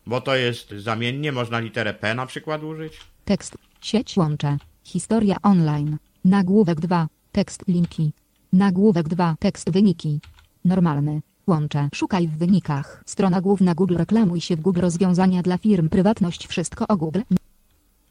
bo 0.06 0.20
to 0.20 0.36
jest 0.36 0.70
zamiennie, 0.70 1.32
można 1.32 1.58
literę 1.58 1.94
P 1.94 2.14
na 2.14 2.26
przykład 2.26 2.62
użyć. 2.62 2.92
Tekst. 3.24 3.58
Sieć 3.80 4.16
łącze. 4.16 4.58
Historia 4.84 5.36
online. 5.42 5.96
Nagłówek 6.24 6.80
2. 6.80 7.08
Tekst 7.32 7.68
linki. 7.68 8.12
Nagłówek 8.52 9.08
2. 9.08 9.36
Tekst 9.40 9.70
wyniki. 9.70 10.20
Normalny. 10.64 11.20
Łącze. 11.46 11.88
Szukaj 11.94 12.28
w 12.28 12.38
wynikach. 12.38 13.02
Strona 13.06 13.40
główna 13.40 13.74
Google. 13.74 13.96
Reklamuj 13.96 14.40
się 14.40 14.56
w 14.56 14.60
Google. 14.60 14.80
Rozwiązania 14.80 15.42
dla 15.42 15.58
firm. 15.58 15.88
Prywatność. 15.88 16.46
Wszystko 16.46 16.88
o 16.88 16.96
Google. 16.96 17.20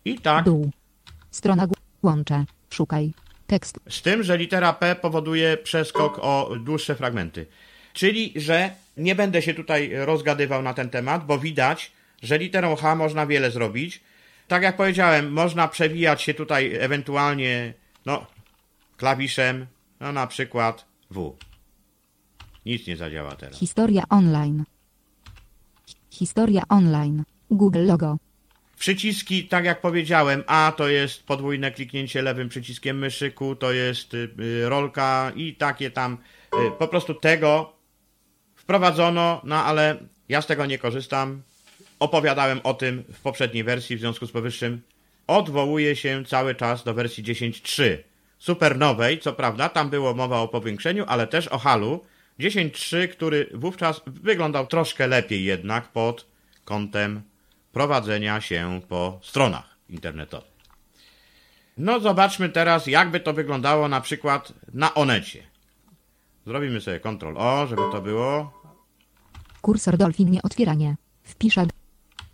I 0.06 0.20
tak, 0.20 0.46
Dół. 0.46 0.72
Strona 1.32 1.68
główna. 1.68 1.84
Łącze. 2.04 2.46
Szukaj. 2.70 3.13
Tekst. 3.48 3.80
z 3.89 4.01
tym, 4.01 4.24
że 4.24 4.38
litera 4.38 4.74
P 4.74 4.96
powoduje 4.96 5.58
przeskok 5.58 6.20
o 6.22 6.56
dłuższe 6.60 6.96
fragmenty. 6.96 7.46
Czyli, 7.94 8.34
że 8.36 8.72
nie 8.98 9.16
będę 9.16 9.42
się 9.42 9.54
tutaj 9.54 9.92
rozgadywał 9.96 10.62
na 10.62 10.74
ten 10.74 10.89
temat, 10.89 11.25
bo 11.25 11.39
widać, 11.39 11.92
że 12.24 12.38
literą 12.38 12.75
H 12.75 12.96
można 12.96 13.25
wiele 13.25 13.51
zrobić. 13.51 14.01
Tak 14.48 14.63
jak 14.63 14.77
powiedziałem, 14.77 15.32
można 15.32 15.68
przewijać 15.68 16.22
się 16.22 16.34
tutaj 16.34 16.75
ewentualnie, 16.75 17.74
no, 18.06 18.25
klawiszem, 18.98 19.66
no 20.00 20.12
na 20.12 20.27
przykład 20.27 20.86
W. 21.12 21.38
Nic 22.66 22.88
nie 22.88 22.98
zadziała 22.98 23.36
teraz. 23.36 23.60
Historia 23.60 24.04
online. 24.10 24.63
Historia 26.10 26.62
online. 26.70 27.24
Google 27.51 27.86
logo. 27.86 28.18
Przyciski, 28.79 29.43
tak 29.48 29.65
jak 29.65 29.81
powiedziałem, 29.81 30.43
A 30.48 30.74
to 30.77 30.88
jest 30.88 31.24
podwójne 31.24 31.72
kliknięcie 31.72 32.22
lewym 32.22 32.50
przyciskiem 32.50 32.98
myszy, 32.98 33.31
Q 33.31 33.55
to 33.55 33.72
jest 33.72 34.13
y, 34.13 34.29
y, 34.39 34.69
rolka 34.69 35.31
i 35.36 35.55
takie 35.55 35.91
tam. 35.91 36.17
y, 36.67 36.72
Po 36.79 36.88
prostu 36.88 37.13
tego 37.13 37.74
wprowadzono, 38.55 39.41
no 39.43 39.63
ale 39.63 39.98
ja 40.29 40.41
z 40.41 40.48
tego 40.48 40.65
nie 40.65 40.77
korzystam. 40.77 41.41
Opowiadałem 42.00 42.60
o 42.63 42.74
tym 42.74 43.03
w 43.13 43.22
poprzedniej 43.22 43.63
wersji, 43.63 43.98
w 43.98 44.00
związku 44.00 44.25
z 44.25 44.31
powyższym 44.31 44.81
odwołuję 45.27 45.96
się 45.96 46.24
cały 46.25 46.55
czas 46.55 46.84
do 46.84 46.93
wersji 46.93 47.24
10.3. 47.24 47.98
Super 48.39 48.77
nowej, 48.77 49.19
co 49.19 49.34
prawda, 49.34 49.69
tam 49.69 49.89
było 49.89 50.13
mowa 50.13 50.39
o 50.39 50.48
powiększeniu, 50.48 51.05
ale 51.07 51.27
też 51.27 51.48
o 51.48 51.57
halu 51.57 52.05
10.3, 52.39 53.07
który 53.07 53.50
wówczas 53.53 54.01
wyglądał 54.05 54.67
troszkę 54.67 55.07
lepiej 55.07 55.43
jednak 55.43 55.88
pod 55.88 56.25
kątem 56.65 57.22
prowadzenia 57.77 58.41
się 58.41 58.81
po 58.89 59.19
stronach 59.24 59.77
internetowych. 59.89 60.57
No 61.77 62.00
zobaczmy 62.00 62.50
teraz, 62.50 62.88
jakby 62.88 63.19
to 63.19 63.34
wyglądało 63.34 63.88
na 63.88 64.01
przykład 64.01 64.53
na 64.74 64.93
Onecie. 64.93 65.43
Zrobimy 66.46 66.81
sobie 66.81 67.00
Ctrl 67.00 67.38
O, 67.38 67.67
żeby 67.67 67.81
to 67.91 68.01
było. 68.01 68.51
Kursor 69.62 69.98
Dolphin 69.98 70.31
nie 70.31 70.41
otwieranie. 70.41 70.96
Wpiszę 71.24 71.65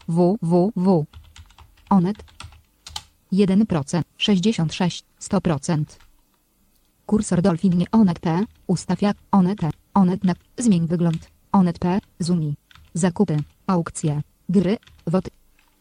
www. 0.07 1.05
Onet. 1.89 2.17
1%, 3.33 4.01
66, 4.17 5.03
100%. 5.21 5.83
Kursor 7.05 7.41
Dolphin 7.41 7.77
nie 7.77 7.85
Onet 7.91 8.19
P. 8.19 8.45
Ustaw 8.67 9.01
jak 9.01 9.17
Onet. 9.31 9.59
Onet 9.93 10.23
na. 10.23 10.33
Zmień 10.57 10.88
wygląd. 10.88 11.31
Onet 11.51 11.79
P. 11.79 12.00
Zumi. 12.19 12.55
Zakupy. 12.93 13.38
Aukcje. 13.67 14.21
Gry. 14.50 14.77
WOT. 15.07 15.29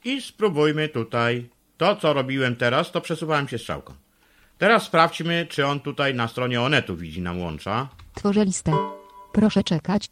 I 0.05 0.21
spróbujmy 0.21 0.88
tutaj. 0.88 1.49
To, 1.76 1.97
co 1.97 2.12
robiłem 2.12 2.57
teraz, 2.57 2.93
to 2.93 3.00
przesuwałem 3.00 3.49
się 3.49 3.59
strzałką. 3.59 3.95
Teraz 4.59 4.83
sprawdźmy, 4.83 5.47
czy 5.50 5.67
on 5.67 5.81
tutaj 5.81 6.14
na 6.14 6.29
stronie 6.29 6.61
Onetu 6.61 6.97
widzi 6.97 7.21
nam 7.21 7.41
łącza. 7.41 7.88
Tworzę 8.14 8.45
listę. 8.45 8.73
Proszę 9.33 9.64
czekać. 9.64 10.09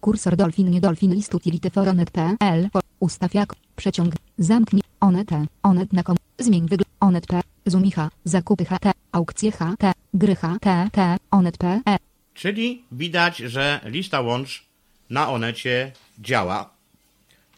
Kursor 0.00 0.36
Dolphin 0.36 0.70
nie 0.70 0.80
Dolphin 0.80 1.14
list 1.14 1.34
utility 1.34 1.70
for 1.70 1.88
onet.pl 1.88 2.68
Ustaw 3.00 3.34
jak 3.34 3.54
przeciąg. 3.76 4.14
Zamknij. 4.38 4.82
Onet. 5.00 5.28
Onet 5.62 5.92
na 5.92 6.02
kom. 6.02 6.16
Zmień 6.38 6.68
wygląd. 6.68 6.88
Onet 7.00 7.26
P. 7.26 7.40
Zumicha. 7.66 8.10
Zakupy 8.24 8.64
HT. 8.64 8.92
Aukcje 9.12 9.52
HT. 9.52 9.92
Gry 10.14 10.36
HTT. 10.36 10.98
Onet.pl 11.30 11.96
Czyli 12.34 12.84
widać, 12.92 13.36
że 13.36 13.80
lista 13.84 14.20
łącz 14.20 14.64
na 15.10 15.28
Onecie 15.28 15.92
działa. 16.18 16.70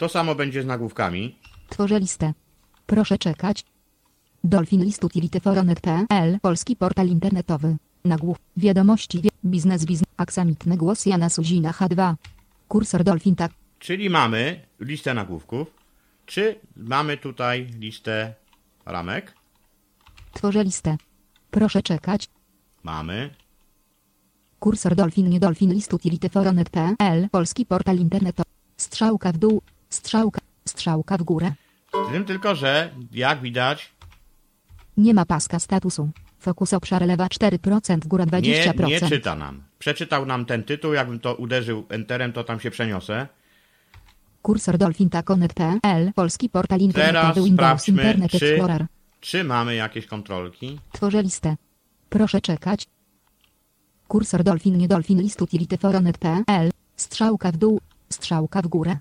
To 0.00 0.08
samo 0.08 0.34
będzie 0.34 0.62
z 0.62 0.66
nagłówkami. 0.66 1.36
Tworzę 1.68 2.00
listę. 2.00 2.32
Proszę 2.86 3.18
czekać. 3.18 3.64
Dolphin 4.44 4.84
list 4.84 5.04
utility 5.04 5.40
for 5.40 5.58
onet.pl 5.58 6.38
Polski 6.42 6.76
portal 6.76 7.08
internetowy. 7.08 7.76
Nagłów. 8.04 8.36
Wiadomości. 8.56 9.20
Wie, 9.20 9.30
biznes 9.44 9.84
biznes. 9.84 10.08
Aksamitny 10.16 10.76
głos 10.76 11.06
Jana 11.06 11.28
Suzina 11.28 11.70
H2. 11.72 12.14
Kursor 12.68 13.04
Dolphin 13.04 13.36
tak. 13.36 13.52
Czyli 13.78 14.10
mamy 14.10 14.60
listę 14.80 15.14
nagłówków. 15.14 15.68
Czy 16.26 16.60
mamy 16.76 17.16
tutaj 17.16 17.66
listę 17.78 18.34
ramek? 18.86 19.34
Tworzę 20.32 20.64
listę. 20.64 20.96
Proszę 21.50 21.82
czekać. 21.82 22.28
Mamy. 22.82 23.30
Kursor 24.58 24.94
Dolphin 24.94 25.28
nie 25.28 25.40
Dolphin 25.40 25.72
list 25.72 25.94
utility 25.94 26.28
for 26.28 26.48
onet.pl 26.48 27.28
Polski 27.30 27.66
portal 27.66 27.96
internetowy. 27.98 28.50
Strzałka 28.76 29.32
w 29.32 29.38
dół. 29.38 29.62
Strzałka. 29.90 30.40
Strzałka 30.68 31.18
w 31.18 31.22
górę. 31.22 31.52
Z 32.08 32.12
tym 32.12 32.24
tylko, 32.24 32.54
że 32.54 32.90
jak 33.12 33.40
widać, 33.40 33.90
Nie 34.96 35.14
ma 35.14 35.24
paska 35.24 35.58
statusu. 35.58 36.10
Fokus 36.38 36.72
obszar 36.72 37.02
lewa 37.06 37.26
4%, 37.26 38.06
góra 38.06 38.24
20%. 38.24 38.42
nie, 38.42 38.88
nie 38.88 39.00
czyta 39.08 39.34
nam. 39.34 39.62
Przeczytał 39.78 40.26
nam 40.26 40.44
ten 40.46 40.64
tytuł. 40.64 40.92
Jakbym 40.92 41.20
to 41.20 41.34
uderzył 41.34 41.86
enterem, 41.88 42.32
to 42.32 42.44
tam 42.44 42.60
się 42.60 42.70
przeniosę. 42.70 43.26
Kursor 44.42 44.78
Dolphin 44.78 45.10
onet.pl 45.26 46.12
Polski 46.14 46.48
portal 46.48 46.80
internetowy 46.80 47.42
Windows 47.42 47.88
Internet 47.88 48.30
czy- 48.30 48.46
Explorer. 48.46 48.86
Czy 49.20 49.44
mamy 49.44 49.74
jakieś 49.74 50.06
kontrolki? 50.06 50.78
Tworzę 50.92 51.22
listę. 51.22 51.56
Proszę 52.08 52.40
czekać. 52.40 52.86
Kursor 54.08 54.44
Dolphin 54.44 54.78
nie 54.78 54.88
Dolphin 54.88 55.20
list 55.20 55.42
utility 55.42 55.78
Strzałka 56.96 57.52
w 57.52 57.56
dół. 57.56 57.80
Strzałka 58.10 58.62
w 58.62 58.66
górę. 58.68 58.96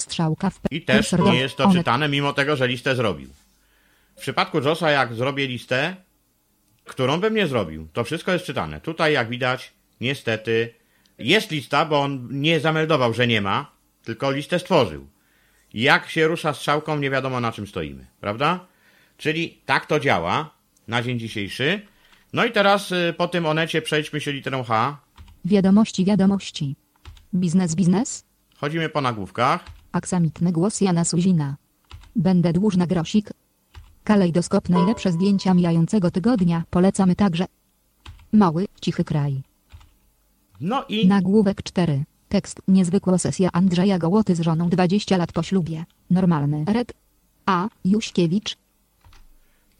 Strzałka 0.00 0.50
w 0.50 0.60
I 0.70 0.82
też 0.82 1.12
nie 1.12 1.38
jest 1.38 1.56
to 1.56 1.72
czytane, 1.72 2.08
mimo 2.08 2.32
tego, 2.32 2.56
że 2.56 2.68
listę 2.68 2.96
zrobił. 2.96 3.28
W 4.16 4.20
przypadku 4.20 4.60
Josa, 4.60 4.90
jak 4.90 5.14
zrobię 5.14 5.46
listę, 5.46 5.96
którą 6.84 7.20
bym 7.20 7.34
nie 7.34 7.46
zrobił, 7.46 7.88
to 7.92 8.04
wszystko 8.04 8.32
jest 8.32 8.44
czytane. 8.44 8.80
Tutaj, 8.80 9.12
jak 9.12 9.28
widać, 9.28 9.72
niestety 10.00 10.74
jest 11.18 11.50
lista, 11.50 11.84
bo 11.84 12.00
on 12.00 12.28
nie 12.30 12.60
zameldował, 12.60 13.14
że 13.14 13.26
nie 13.26 13.40
ma, 13.40 13.70
tylko 14.02 14.30
listę 14.30 14.58
stworzył. 14.58 15.08
Jak 15.74 16.10
się 16.10 16.26
rusza 16.26 16.54
strzałką, 16.54 16.98
nie 16.98 17.10
wiadomo 17.10 17.40
na 17.40 17.52
czym 17.52 17.66
stoimy, 17.66 18.06
prawda? 18.20 18.66
Czyli 19.16 19.58
tak 19.66 19.86
to 19.86 20.00
działa 20.00 20.50
na 20.88 21.02
dzień 21.02 21.18
dzisiejszy. 21.18 21.80
No 22.32 22.44
i 22.44 22.52
teraz 22.52 22.92
y, 22.92 23.14
po 23.16 23.28
tym 23.28 23.46
onecie 23.46 23.82
przejdźmy 23.82 24.20
się 24.20 24.32
literą 24.32 24.64
H. 24.64 24.98
Wiadomości 25.44 26.04
wiadomości. 26.04 26.76
Biznes 27.34 27.74
biznes. 27.74 28.24
Chodzimy 28.56 28.88
po 28.88 29.00
nagłówkach. 29.00 29.64
Aksamitny 29.92 30.52
głos 30.52 30.80
Jana 30.80 31.04
Suzina. 31.04 31.56
Będę 32.16 32.52
dłużna 32.52 32.86
grosik. 32.86 33.30
Kalejdoskop 34.04 34.68
najlepsze 34.68 35.12
zdjęcia 35.12 35.54
mijającego 35.54 36.10
tygodnia 36.10 36.64
polecamy 36.70 37.16
także. 37.16 37.46
Mały, 38.32 38.66
cichy 38.80 39.04
kraj. 39.04 39.42
No 40.60 40.84
i 40.88 41.06
Nagłówek 41.06 41.62
4. 41.62 42.04
Tekst 42.28 42.62
niezwykła 42.68 43.18
sesja 43.18 43.48
Andrzeja 43.52 43.98
Gołoty 43.98 44.34
z 44.34 44.40
żoną 44.40 44.68
20 44.68 45.16
lat 45.16 45.32
po 45.32 45.42
ślubie. 45.42 45.84
Normalny 46.10 46.64
red. 46.68 46.92
A. 47.46 47.68
Juśkiewicz. 47.84 48.56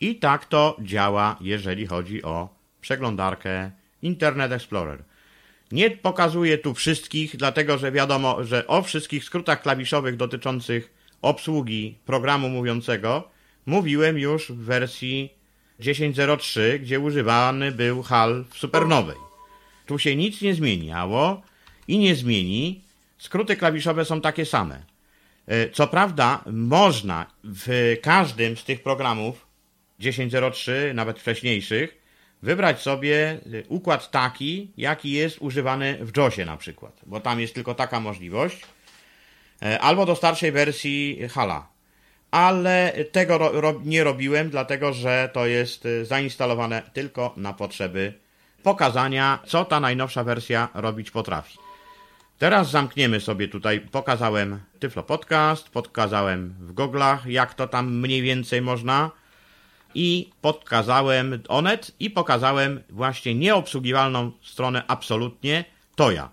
I 0.00 0.16
tak 0.16 0.44
to 0.44 0.76
działa, 0.82 1.36
jeżeli 1.40 1.86
chodzi 1.86 2.22
o 2.22 2.48
przeglądarkę 2.80 3.70
Internet 4.02 4.52
Explorer. 4.52 5.04
Nie 5.72 5.90
pokazuję 5.90 6.58
tu 6.58 6.74
wszystkich, 6.74 7.36
dlatego 7.36 7.78
że 7.78 7.92
wiadomo, 7.92 8.44
że 8.44 8.66
o 8.66 8.82
wszystkich 8.82 9.24
skrótach 9.24 9.62
klawiszowych 9.62 10.16
dotyczących 10.16 10.94
obsługi 11.22 11.98
programu 12.06 12.48
mówiącego 12.48 13.28
mówiłem 13.66 14.18
już 14.18 14.52
w 14.52 14.56
wersji 14.56 15.30
10.03, 15.80 16.78
gdzie 16.78 17.00
używany 17.00 17.72
był 17.72 18.02
HAL 18.02 18.44
w 18.50 18.58
supernowej. 18.58 19.16
Tu 19.86 19.98
się 19.98 20.16
nic 20.16 20.42
nie 20.42 20.54
zmieniało 20.54 21.42
i 21.88 21.98
nie 21.98 22.14
zmieni. 22.14 22.84
Skróty 23.18 23.56
klawiszowe 23.56 24.04
są 24.04 24.20
takie 24.20 24.46
same. 24.46 24.82
E, 25.46 25.70
Co 25.70 25.86
prawda, 25.86 26.44
można 26.52 27.26
w 27.44 27.96
każdym 28.02 28.56
z 28.56 28.64
tych 28.64 28.82
programów 28.82 29.46
10.03, 30.00 30.94
nawet 30.94 31.18
wcześniejszych, 31.18 31.97
wybrać 32.42 32.80
sobie 32.80 33.40
y, 33.46 33.64
układ 33.68 34.10
taki, 34.10 34.70
jaki 34.76 35.10
jest 35.10 35.38
używany 35.40 35.98
w 36.00 36.16
JOSie 36.16 36.44
na 36.44 36.56
przykład, 36.56 37.00
bo 37.06 37.20
tam 37.20 37.40
jest 37.40 37.54
tylko 37.54 37.74
taka 37.74 38.00
możliwość, 38.00 38.66
E, 39.62 39.80
albo 39.80 40.06
do 40.06 40.16
starszej 40.16 40.52
wersji 40.52 41.28
Hala. 41.28 41.66
Ale 42.30 42.92
tego 43.12 43.38
ro, 43.38 43.80
nie 43.84 44.04
robiłem, 44.04 44.50
dlatego 44.50 44.92
że 44.92 45.30
to 45.32 45.46
jest 45.46 45.86
y, 45.86 46.04
zainstalowane 46.04 46.82
tylko 46.92 47.34
na 47.36 47.52
potrzeby 47.52 48.12
pokazania, 48.62 49.38
co 49.46 49.64
ta 49.64 49.80
najnowsza 49.80 50.24
wersja 50.24 50.68
robić 50.74 51.10
potrafi. 51.10 51.58
Teraz 52.38 52.70
zamkniemy 52.70 53.20
sobie 53.20 53.48
tutaj, 53.48 53.80
pokazałem 53.80 54.60
Tyflo 54.78 55.02
Podcast, 55.02 55.68
pokazałem 55.68 56.54
w 56.60 56.72
goglach, 56.72 57.26
jak 57.26 57.54
to 57.54 57.68
tam 57.68 57.94
mniej 57.94 58.22
więcej 58.22 58.62
można 58.62 59.10
i 59.94 60.30
pokazałem 60.40 61.42
Onet 61.48 61.92
i 62.00 62.10
pokazałem 62.10 62.80
właśnie 62.90 63.34
nieobsługiwalną 63.34 64.32
stronę 64.42 64.82
absolutnie 64.88 65.64
Toja. 65.96 66.30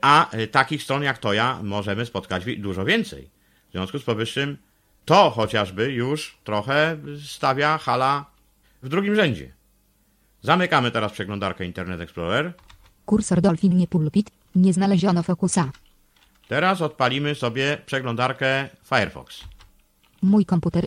A 0.00 0.34
y, 0.36 0.46
takich 0.46 0.82
stron 0.82 1.02
jak 1.02 1.18
Toja 1.18 1.58
możemy 1.62 2.06
spotkać 2.06 2.44
dużo 2.58 2.84
więcej. 2.84 3.28
W 3.68 3.72
związku 3.72 3.98
z 3.98 4.04
powyższym 4.04 4.58
to 5.04 5.30
chociażby 5.30 5.92
już 5.92 6.38
trochę 6.44 6.96
stawia 7.26 7.78
hala 7.78 8.24
w 8.82 8.88
drugim 8.88 9.14
rzędzie. 9.14 9.52
Zamykamy 10.42 10.90
teraz 10.90 11.12
przeglądarkę 11.12 11.64
Internet 11.64 12.00
Explorer. 12.00 12.52
Kursor 13.06 13.40
Dolphin 13.40 13.76
nie 13.76 13.86
pulpit. 13.86 14.30
Nie 14.54 14.72
znaleziono 14.72 15.22
fokusa. 15.22 15.70
Teraz 16.48 16.82
odpalimy 16.82 17.34
sobie 17.34 17.78
przeglądarkę 17.86 18.68
Firefox. 18.84 19.40
Mój 20.22 20.46
komputer. 20.46 20.84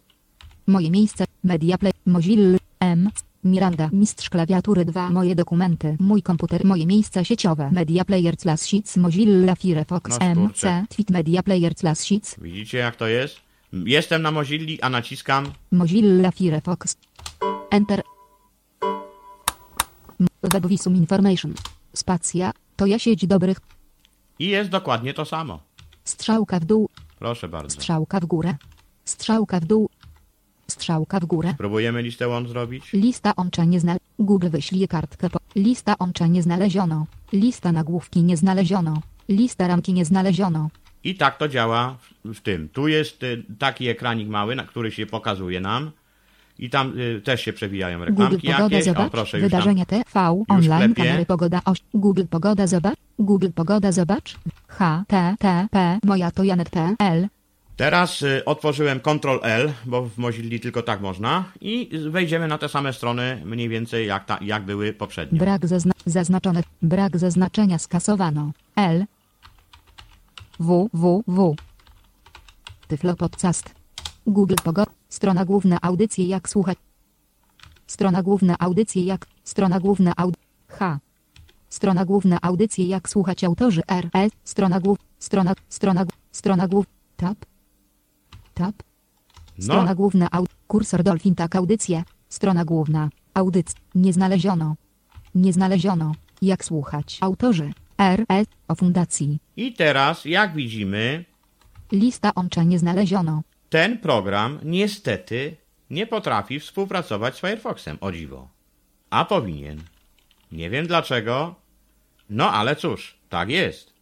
Moje 0.68 0.92
miejsce. 0.92 1.26
Media 1.48 1.78
Play. 1.78 1.94
Mozilla. 2.06 2.58
M. 2.80 3.10
Miranda. 3.44 3.90
Mistrz 3.94 4.30
klawiatury 4.30 4.86
2. 4.86 5.10
Moje 5.10 5.36
dokumenty. 5.36 5.98
Mój 6.00 6.22
komputer. 6.22 6.66
Moje 6.66 6.86
miejsca 6.86 7.24
sieciowe. 7.24 7.72
Media 7.72 8.06
Player 8.06 8.36
slash 8.38 8.62
sheets. 8.62 8.98
Mozilla 8.98 9.56
Firefox. 9.56 10.20
No. 10.36 10.50
C. 10.54 10.86
Tweet 10.90 11.10
Media 11.10 11.44
Player 11.44 11.74
slash 11.76 12.00
sheets. 12.00 12.36
Widzicie 12.42 12.78
jak 12.78 12.96
to 12.96 13.08
jest? 13.08 13.36
Jestem 13.74 14.22
na 14.22 14.32
Mozilli, 14.32 14.82
a 14.82 14.90
naciskam 14.90 15.52
Mozilla 15.72 16.32
Firefox. 16.32 16.98
Enter. 17.70 18.02
Webvisum 20.44 20.96
Information. 20.96 21.54
Spacja. 21.94 22.52
To 22.76 22.86
ja 22.86 23.00
sieć 23.00 23.28
dobrych. 23.28 23.58
i 24.40 24.48
jest 24.48 24.70
dokładnie 24.70 25.14
to 25.14 25.26
samo. 25.26 25.60
Strzałka 26.04 26.60
w 26.60 26.66
dół. 26.66 26.90
Proszę 27.20 27.48
bardzo. 27.48 27.70
Strzałka 27.76 28.20
w 28.20 28.26
górę. 28.26 28.56
Strzałka 29.06 29.60
w 29.60 29.66
dół. 29.66 29.90
Strzałka 30.78 31.20
w 31.20 31.26
górę. 31.26 31.54
Próbujemy 31.58 32.02
listę 32.02 32.28
łącz 32.28 32.50
zrobić. 32.50 32.94
Lista 32.94 33.34
łącza 33.38 33.66
nie 33.66 33.80
znal... 33.80 33.98
Google 34.20 34.50
wyślij 34.50 34.88
kartkę 34.88 35.30
po... 35.30 35.40
Lista 35.56 35.96
łącza 36.00 36.28
nie 36.28 36.42
znaleziono. 36.44 37.06
Lista 37.34 37.72
nagłówki 37.72 38.24
nie 38.24 38.38
znaleziono. 38.38 39.02
Lista 39.30 39.68
ramki 39.68 39.94
nie 39.94 40.06
znaleziono. 40.06 40.70
I 41.04 41.16
tak 41.16 41.38
to 41.38 41.48
działa 41.48 41.98
w, 42.26 42.42
tym. 42.42 42.70
Tu 42.70 42.88
jest 42.88 43.24
y, 43.24 43.44
taki 43.60 43.88
ekranik 43.88 44.30
mały, 44.30 44.56
na 44.56 44.64
który 44.64 44.92
się 44.92 45.06
pokazuje 45.06 45.62
nam. 45.62 45.92
I 46.60 46.70
tam 46.70 47.00
y, 47.00 47.22
też 47.22 47.42
się 47.42 47.54
przewijają 47.54 48.00
Google 48.00 48.12
reklamki 48.12 48.48
Pogoda 48.48 48.64
jakieś. 48.64 48.82
O, 48.82 48.94
zobacz. 48.94 49.12
proszę, 49.12 49.40
już 49.40 49.52
tam. 49.52 49.60
Wydarzenia 49.60 49.86
TV 49.86 50.44
online 50.48 50.94
kamery 50.94 51.26
pogoda 51.26 51.62
oś. 51.66 51.80
Google 51.94 52.26
Pogoda 52.30 52.68
zobacz. 52.68 52.96
Google 53.20 53.50
Pogoda 53.56 53.92
zobacz. 53.92 54.38
http 54.68 56.00
moja 56.04 56.32
to 56.32 56.44
janet.pl 56.44 57.28
Teraz 57.78 58.22
y, 58.22 58.46
otworzyłem 58.46 59.00
Ctrl 59.00 59.40
L, 59.42 59.74
bo 59.86 60.04
w 60.10 60.18
Mozilli 60.18 60.60
tylko 60.60 60.82
tak 60.84 61.02
można. 61.02 61.52
I 61.62 61.90
wejdziemy 62.10 62.48
na 62.48 62.58
te 62.58 62.70
same 62.70 62.94
strony 62.94 63.42
mniej 63.46 63.70
więcej 63.70 64.08
jak, 64.08 64.26
ta, 64.26 64.40
jak 64.42 64.66
były 64.66 64.94
poprzednio. 64.94 65.40
Brak 65.40 65.68
zazna 65.68 65.94
zaznaczone. 66.06 66.64
Brak 66.82 67.18
zaznaczenia 67.18 67.78
skasowano. 67.78 68.52
L. 68.76 69.06
W. 70.60 70.90
W. 70.94 71.24
W. 71.28 71.56
Tyflo 72.88 73.16
podcast. 73.16 73.76
Google 74.28 74.56
Pogoda. 74.64 74.92
Strona 75.10 75.46
główna 75.46 75.78
audycje 75.82 76.26
jak 76.26 76.50
słuchać. 76.50 76.78
Strona 77.88 78.24
główna 78.24 78.56
audycje 78.60 79.04
jak. 79.04 79.28
Strona 79.44 79.80
główna 79.80 80.14
aud. 80.18 80.36
H. 80.68 81.00
Strona 81.70 82.06
główna 82.06 82.38
audycje 82.42 82.86
jak 82.88 83.10
słuchać 83.10 83.44
autorzy 83.44 83.82
RS. 83.88 84.32
Strona 84.44 84.80
głów. 84.80 84.98
Strona. 85.20 85.54
Strona. 85.70 86.06
Strona 86.32 86.68
głów. 86.68 86.86
Tab. 87.18 87.38
Tab. 88.58 88.76
Strona 89.60 89.90
No, 89.90 89.96
główna 89.96 90.28
aud. 90.32 90.50
Kursor 90.68 91.04
Dolphin 91.04 91.36
tak 91.36 91.56
audycje. 91.56 92.04
Strona 92.30 92.66
główna. 92.66 93.10
Audyc. 93.34 93.74
Nie 93.96 94.14
znaleziono. 94.14 94.76
Nie 95.36 95.54
znaleziono. 95.54 96.12
Jak 96.42 96.66
słuchać. 96.66 97.18
Autorzy. 97.22 97.74
RS. 97.98 98.48
O 98.68 98.76
fundacji. 98.76 99.40
i 99.58 99.74
teraz 99.74 100.26
jak 100.26 100.54
widzimy, 100.56 101.26
Lista 101.92 102.32
łącza 102.36 102.64
nie 102.64 102.80
znaleziono. 102.80 103.42
ten 103.70 103.98
program 103.98 104.60
niestety 104.64 105.56
nie 105.90 106.08
potrafi 106.08 106.60
współpracować 106.60 107.36
z 107.36 107.40
Firefoxem, 107.42 107.98
o 108.02 108.12
dziwo. 108.12 108.48
A 109.10 109.26
powinien. 109.26 109.82
Nie 110.52 110.70
wiem 110.70 110.88
dlaczego, 110.88 111.56
no 112.30 112.52
ale 112.52 112.76
cóż, 112.76 113.18
tak 113.30 113.50
jest. 113.50 113.94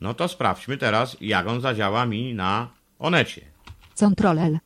No 0.00 0.14
to 0.14 0.28
sprawdźmy 0.28 0.76
teraz, 0.76 1.16
jak 1.20 1.46
on 1.46 1.60
zadziała 1.60 2.06
mi 2.06 2.34
na 2.34 2.68
Onecie. 2.98 3.40
Ctrl 3.94 4.38
L. 4.38 4.58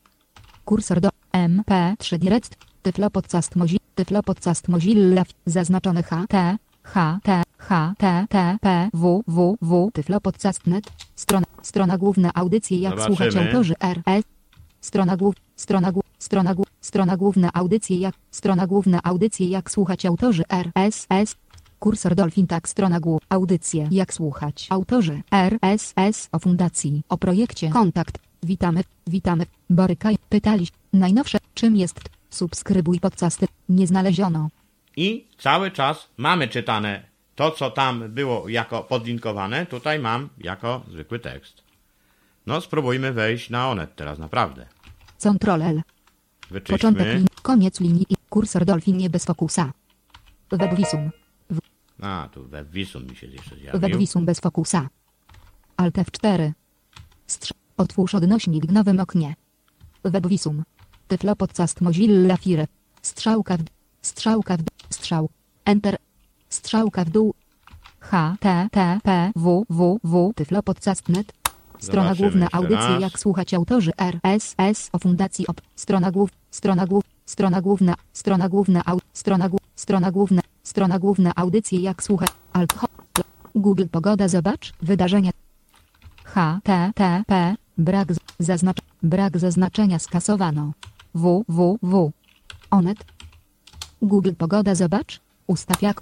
Kursor 0.65 1.01
do 1.01 1.09
MP3 1.33 2.19
Direct. 2.19 2.57
Tyflo 2.83 3.11
podcast 3.11 3.57
Mozilla. 3.57 3.81
Tyflo 3.95 4.23
podcast 4.23 4.69
Mozilla. 4.69 5.25
Zaznaczone 5.47 6.03
HT. 6.03 6.35
HT. 6.83 7.29
HTTP 7.59 8.89
www. 8.95 9.91
Tyflo 9.93 10.21
podcast.net. 10.21 10.85
Strona. 11.17 11.47
Strona 11.63 11.99
główna 11.99 12.31
audycje 12.35 12.79
jak 12.79 12.93
Zobaczymy. 12.93 13.17
słuchać 13.17 13.37
autorzy 13.37 13.75
RS. 13.81 14.25
Strona 14.81 15.17
głów. 15.17 15.35
Strona 15.57 15.93
głów. 15.93 16.05
Strona 16.19 16.55
głów. 16.55 16.67
Strona 16.81 17.17
główna 17.17 17.51
audycje 17.55 17.97
jak. 17.97 18.15
Strona 18.31 18.67
główna 18.67 19.01
audycje 19.03 19.49
jak 19.49 19.71
słuchać 19.71 20.07
autorzy 20.07 20.43
RSS. 20.51 21.37
Kursor 21.79 22.15
Dolphin 22.15 22.47
tak 22.47 22.69
strona 22.69 23.01
głów. 23.01 23.23
Audycje 23.29 23.89
jak 23.91 24.15
słuchać. 24.15 24.67
Autorzy 24.71 25.23
RSS 25.33 26.29
o 26.33 26.39
fundacji. 26.39 27.03
O 27.09 27.19
projekcie 27.19 27.71
kontakt. 27.71 28.28
Witamy. 28.43 28.85
Witamy. 29.07 29.47
Borykaj. 29.71 30.17
Pytaliś. 30.29 30.69
Najnowsze. 30.93 31.39
Czym 31.55 31.77
jest? 31.77 32.01
Subskrybuj 32.31 33.01
podcasty. 33.01 33.47
Nie 33.69 33.87
znaleziono. 33.87 34.49
I 34.97 35.27
cały 35.39 35.71
czas 35.71 36.09
mamy 36.17 36.49
czytane 36.49 37.03
to, 37.35 37.51
co 37.51 37.71
tam 37.71 38.05
było 38.09 38.49
jako 38.49 38.83
podlinkowane, 38.83 39.67
tutaj 39.67 39.99
mam 39.99 40.29
jako 40.39 40.83
zwykły 40.91 41.19
tekst. 41.19 41.63
No, 42.47 42.61
spróbujmy 42.61 43.13
wejść 43.13 43.51
na 43.51 43.69
Onet 43.71 43.97
teraz, 43.97 44.19
naprawdę. 44.19 44.67
Ctrl 45.19 45.63
L. 45.63 45.83
Początek 46.49 46.51
Wyczyśćmy. 46.51 47.15
linii. 47.15 47.29
Koniec 47.43 47.81
linii 47.81 48.07
i 48.11 48.15
kursor 48.31 48.65
Dolphin 48.65 48.97
nie 48.97 49.11
bez 49.11 49.25
fokusa. 49.25 49.73
Webwisum. 50.51 51.11
A, 52.03 52.29
tu 52.33 52.45
webwisum 52.49 53.07
mi 53.07 53.17
się 53.17 53.27
jeszcze 53.27 53.57
zjawił. 53.57 53.81
Webwisum 53.81 54.25
bez 54.25 54.41
fokusa. 54.41 54.89
Alt 55.77 55.95
F4. 55.95 56.53
Strz- 57.29 57.53
Otwórz 57.79 58.15
odnośnik 58.15 58.67
w 58.67 58.73
nowym 58.73 59.01
oknie. 59.01 59.35
Webwisum. 60.05 60.63
Tyflo 61.09 61.37
podcast 61.37 61.81
Mozilla 61.81 62.37
Fire. 62.37 62.67
Strzałka 63.03 63.57
w 63.57 63.61
Strzałka 64.03 64.57
w 64.57 64.95
Strzał. 64.95 65.29
Enter. 65.65 65.97
Strzałka 66.49 67.05
w 67.05 67.11
dół. 67.11 67.35
http 68.01 69.31
www 69.37 70.33
tyflo 70.37 70.63
podcast.net 70.63 71.33
Strona 71.79 72.15
Zobaczymy 72.15 72.47
główna 72.51 72.77
raz. 72.77 73.01
jak 73.01 73.19
słuchać 73.19 73.55
autorzy 73.55 73.91
RSS 73.99 74.89
o 74.93 74.99
fundacji 74.99 75.47
OP. 75.47 75.61
Strona 75.77 76.11
głów. 76.11 76.31
Strona 76.51 76.87
głów. 76.87 77.05
Strona 77.27 77.61
główna. 77.61 77.95
Strona 78.13 78.49
główna 78.49 78.83
au. 78.85 79.01
Strona 79.13 79.49
głów. 79.49 79.61
Strona 79.77 80.11
główna. 80.11 80.43
Strona 80.63 80.99
główna 80.99 81.33
audycje 81.37 81.81
jak 81.81 82.03
słuchać. 82.03 82.29
Alt. 82.53 82.73
ho- 82.73 82.89
Google 83.55 83.85
Pogoda 83.91 84.29
zobacz. 84.29 84.73
Wydarzenia. 84.83 85.31
HTTP. 86.25 87.55
Brak 87.79 88.09
zaznacz. 88.39 88.79
Brak 89.03 89.39
zaznaczenia 89.39 89.99
skasowano. 89.99 90.73
www. 91.15 92.13
Onet. 92.71 93.05
Google 94.03 94.33
Pogoda 94.39 94.75
zobacz. 94.75 95.21
Ustaw 95.47 95.83
jak. 95.83 96.01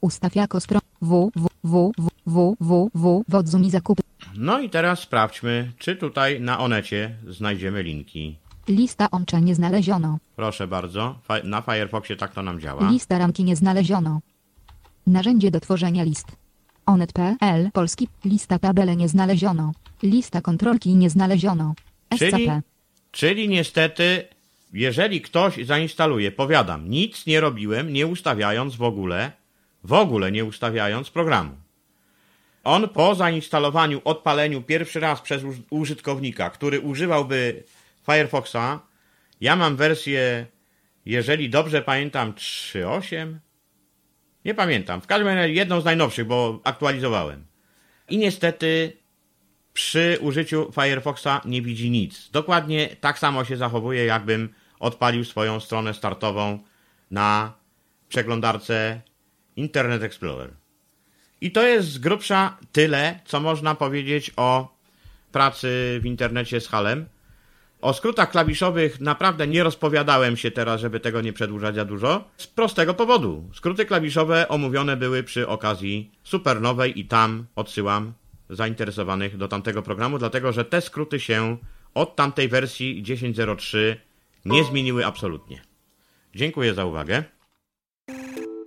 Ustaw 0.00 0.34
jako 0.36 0.60
stron. 0.60 0.80
www. 2.26 3.24
Wodzu 3.28 3.58
mi 3.58 3.70
zakupy. 3.70 4.02
No 4.36 4.58
i 4.60 4.70
teraz 4.70 5.00
sprawdźmy, 5.00 5.72
czy 5.78 5.96
tutaj 5.96 6.40
na 6.40 6.58
Onecie 6.58 7.16
znajdziemy 7.28 7.82
linki. 7.82 8.38
Lista 8.68 9.08
łącza 9.12 9.38
nie 9.38 9.54
znaleziono. 9.54 10.18
Proszę 10.36 10.66
bardzo, 10.66 11.18
na 11.44 11.62
Firefoxie 11.62 12.16
tak 12.16 12.34
to 12.34 12.42
nam 12.42 12.60
działa. 12.60 12.90
Lista 12.90 13.18
ramki 13.18 13.44
nie 13.44 13.56
znaleziono. 13.56 14.20
Narzędzie 15.06 15.50
do 15.50 15.60
tworzenia 15.60 16.04
list. 16.04 16.26
Onet.pl 16.88 17.70
Polski. 17.72 18.08
Lista 18.24 18.58
tabele 18.58 18.96
nie 18.96 19.08
znaleziono. 19.08 19.72
Lista 20.02 20.40
kontrolki 20.40 20.94
nie 20.94 21.10
znaleziono. 21.10 21.74
Czyli, 22.18 22.30
SCP. 22.44 22.62
czyli 23.10 23.48
niestety, 23.48 24.28
jeżeli 24.72 25.20
ktoś 25.20 25.66
zainstaluje, 25.66 26.32
powiadam, 26.32 26.90
nic 26.90 27.26
nie 27.26 27.40
robiłem, 27.40 27.92
nie 27.92 28.06
ustawiając 28.06 28.76
w 28.76 28.82
ogóle, 28.82 29.32
w 29.84 29.92
ogóle 29.92 30.32
nie 30.32 30.44
ustawiając 30.44 31.10
programu. 31.10 31.50
On 32.64 32.88
po 32.88 33.14
zainstalowaniu, 33.14 34.00
odpaleniu 34.04 34.62
pierwszy 34.62 35.00
raz 35.00 35.20
przez 35.20 35.42
uż- 35.44 35.60
użytkownika, 35.70 36.50
który 36.50 36.80
używałby 36.80 37.64
Firefoxa, 38.06 38.80
ja 39.40 39.56
mam 39.56 39.76
wersję, 39.76 40.46
jeżeli 41.06 41.50
dobrze 41.50 41.82
pamiętam, 41.82 42.32
3.8. 42.32 43.38
Nie 44.44 44.54
pamiętam. 44.54 45.00
W 45.00 45.06
każdym 45.06 45.28
razie 45.28 45.52
jedną 45.52 45.80
z 45.80 45.84
najnowszych, 45.84 46.26
bo 46.26 46.60
aktualizowałem. 46.64 47.46
I 48.08 48.18
niestety 48.18 48.92
przy 49.72 50.18
użyciu 50.20 50.72
Firefoxa 50.72 51.40
nie 51.44 51.62
widzi 51.62 51.90
nic. 51.90 52.30
Dokładnie 52.30 52.96
tak 53.00 53.18
samo 53.18 53.44
się 53.44 53.56
zachowuje, 53.56 54.04
jakbym 54.04 54.54
odpalił 54.80 55.24
swoją 55.24 55.60
stronę 55.60 55.94
startową 55.94 56.58
na 57.10 57.52
przeglądarce 58.08 59.00
Internet 59.56 60.02
Explorer. 60.02 60.50
I 61.40 61.52
to 61.52 61.66
jest 61.66 61.88
z 61.88 61.98
grubsza 61.98 62.58
tyle, 62.72 63.20
co 63.24 63.40
można 63.40 63.74
powiedzieć 63.74 64.30
o 64.36 64.76
pracy 65.32 65.98
w 66.02 66.06
internecie 66.06 66.60
z 66.60 66.68
Halem. 66.68 67.06
O 67.80 67.94
skrótach 67.94 68.30
klawiszowych 68.30 69.00
naprawdę 69.00 69.46
nie 69.46 69.62
rozpowiadałem 69.62 70.36
się 70.36 70.50
teraz, 70.50 70.80
żeby 70.80 71.00
tego 71.00 71.20
nie 71.20 71.32
przedłużać 71.32 71.74
za 71.74 71.84
dużo. 71.84 72.24
Z 72.36 72.46
prostego 72.46 72.94
powodu. 72.94 73.50
Skróty 73.54 73.86
klawiszowe 73.86 74.48
omówione 74.48 74.96
były 74.96 75.22
przy 75.22 75.48
okazji 75.48 76.10
supernowej 76.22 77.00
i 77.00 77.04
tam 77.04 77.46
odsyłam 77.56 78.12
zainteresowanych 78.50 79.36
do 79.36 79.48
tamtego 79.48 79.82
programu, 79.82 80.18
dlatego 80.18 80.52
że 80.52 80.64
te 80.64 80.80
skróty 80.80 81.20
się 81.20 81.56
od 81.94 82.16
tamtej 82.16 82.48
wersji 82.48 83.02
10.03 83.02 83.78
nie 84.44 84.64
zmieniły 84.64 85.06
absolutnie. 85.06 85.62
Dziękuję 86.34 86.74
za 86.74 86.84
uwagę. 86.84 87.24